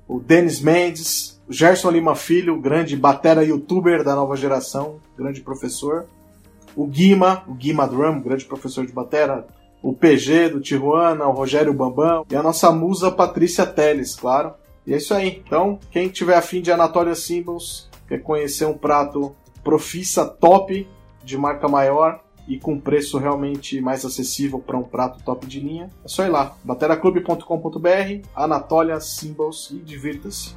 [0.08, 1.38] O Denis Mendes.
[1.46, 6.06] O Gerson Lima Filho, grande batera youtuber da nova geração, grande professor.
[6.74, 9.46] O Guima, o Guima Drum, grande professor de batera,
[9.84, 14.54] o PG do Tijuana, o Rogério Bambam e a nossa musa Patrícia Teles, claro.
[14.86, 15.42] E é isso aí.
[15.46, 20.88] Então, quem tiver afim de Anatolia Symbols, quer conhecer um prato profissa top,
[21.22, 25.90] de marca maior e com preço realmente mais acessível para um prato top de linha,
[26.02, 30.54] é só ir lá, bateraclube.com.br, Anatolia Symbols e divirta-se.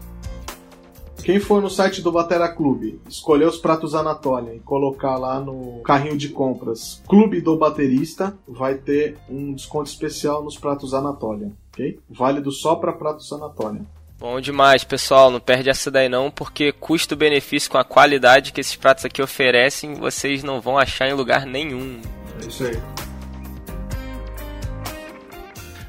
[1.24, 5.82] Quem for no site do Batera Clube, escolher os pratos Anatólia e colocar lá no
[5.82, 11.99] carrinho de compras Clube do Baterista, vai ter um desconto especial nos pratos Anatólia, ok?
[12.09, 13.82] Válido só para pratos Anatólia.
[14.20, 15.30] Bom demais, pessoal.
[15.30, 19.93] Não perde essa daí não, porque custo-benefício com a qualidade que esses pratos aqui oferecem,
[19.93, 22.01] vocês não vão achar em lugar nenhum.
[22.41, 22.82] É isso aí.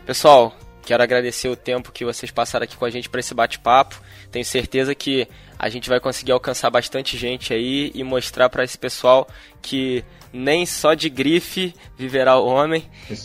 [0.04, 3.98] Pessoal, quero agradecer o tempo que vocês passaram aqui com a gente para esse bate-papo.
[4.30, 5.26] Tenho certeza que
[5.58, 9.26] a gente vai conseguir alcançar bastante gente aí e mostrar para esse pessoal
[9.60, 12.84] que nem só de grife viverá o homem.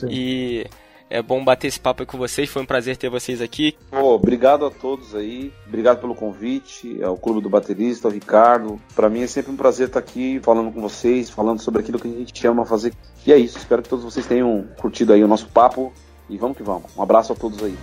[0.09, 0.65] E
[1.13, 3.77] É bom bater esse papo com vocês, foi um prazer ter vocês aqui.
[3.91, 8.81] Oh, obrigado a todos aí, obrigado pelo convite, ao Clube do Baterista, ao Ricardo.
[8.95, 12.07] Para mim é sempre um prazer estar aqui falando com vocês, falando sobre aquilo que
[12.07, 12.93] a gente ama fazer.
[13.27, 15.93] E é isso, espero que todos vocês tenham curtido aí o nosso papo
[16.27, 16.89] e vamos que vamos.
[16.97, 17.77] Um abraço a todos aí.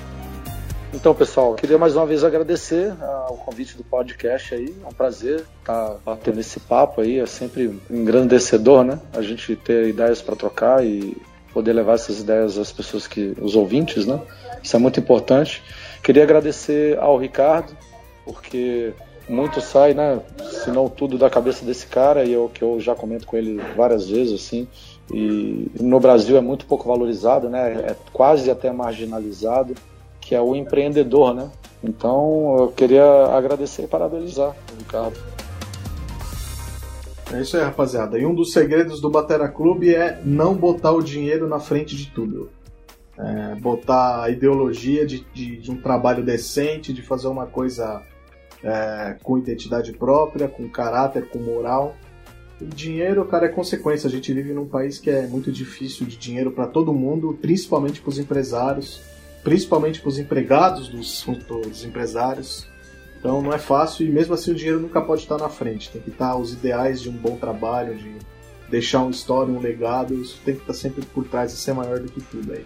[0.92, 2.92] Então, pessoal, queria mais uma vez agradecer
[3.28, 4.74] o convite do podcast aí.
[4.82, 7.20] É um prazer estar batendo esse papo aí.
[7.20, 8.98] É sempre engrandecedor, né?
[9.12, 11.16] A gente ter ideias para trocar e
[11.54, 14.20] poder levar essas ideias às pessoas que, os ouvintes, né?
[14.62, 15.62] Isso é muito importante.
[16.02, 17.72] Queria agradecer ao Ricardo,
[18.24, 18.92] porque
[19.28, 20.20] muito sai, né?
[20.64, 23.62] Se não tudo da cabeça desse cara, e eu que eu já comento com ele
[23.76, 24.66] várias vezes, assim.
[25.12, 27.74] E no Brasil é muito pouco valorizado, né?
[27.90, 29.74] É quase até marginalizado
[30.20, 31.50] que é o empreendedor, né?
[31.82, 35.18] Então eu queria agradecer e parabenizar o Ricardo.
[37.32, 38.18] É isso aí, rapaziada.
[38.18, 42.10] E um dos segredos do Batera Clube é não botar o dinheiro na frente de
[42.10, 42.50] tudo.
[43.16, 48.02] É, botar a ideologia de, de, de, um trabalho decente, de fazer uma coisa
[48.64, 51.94] é, com identidade própria, com caráter, com moral.
[52.60, 54.08] O dinheiro, cara, é consequência.
[54.08, 58.00] A gente vive num país que é muito difícil de dinheiro para todo mundo, principalmente
[58.00, 59.00] para os empresários
[59.42, 62.68] principalmente para os empregados dos, dos empresários.
[63.18, 65.90] Então não é fácil e mesmo assim o dinheiro nunca pode estar na frente.
[65.90, 68.16] Tem que estar os ideais de um bom trabalho, de
[68.70, 70.14] deixar uma história, um legado.
[70.14, 72.64] Isso tem que estar sempre por trás e ser maior do que tudo aí.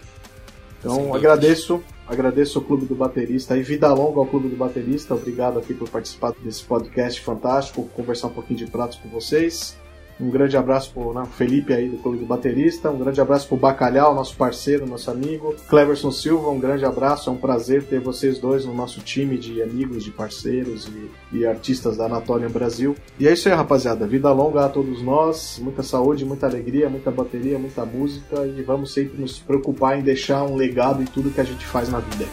[0.79, 5.15] Então agradeço, agradeço ao Clube do Baterista e vida longa ao Clube do Baterista.
[5.15, 9.75] Obrigado aqui por participar desse podcast fantástico, conversar um pouquinho de pratos com vocês.
[10.19, 12.89] Um grande abraço pro né, Felipe aí do Clube do Baterista.
[12.89, 15.55] Um grande abraço pro Bacalhau, nosso parceiro, nosso amigo.
[15.67, 17.29] Cleverson Silva, um grande abraço.
[17.29, 21.45] É um prazer ter vocês dois no nosso time de amigos, de parceiros e, e
[21.45, 22.95] artistas da Anatolian Brasil.
[23.19, 24.07] E é isso aí, rapaziada.
[24.07, 25.59] Vida longa a todos nós.
[25.61, 28.45] Muita saúde, muita alegria, muita bateria, muita música.
[28.45, 31.89] E vamos sempre nos preocupar em deixar um legado em tudo que a gente faz
[31.89, 32.25] na vida.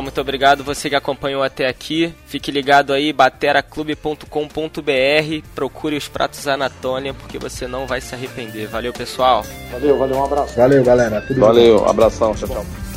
[0.00, 2.14] Muito obrigado você que acompanhou até aqui.
[2.26, 5.46] Fique ligado aí, bateraclube.com.br.
[5.54, 8.68] Procure os pratos Anatônia, porque você não vai se arrepender.
[8.68, 9.44] Valeu, pessoal.
[9.70, 10.56] Valeu, valeu, um abraço.
[10.56, 11.20] Valeu, galera.
[11.22, 11.90] Tudo valeu, bom.
[11.90, 12.91] abração, tchau, tchau.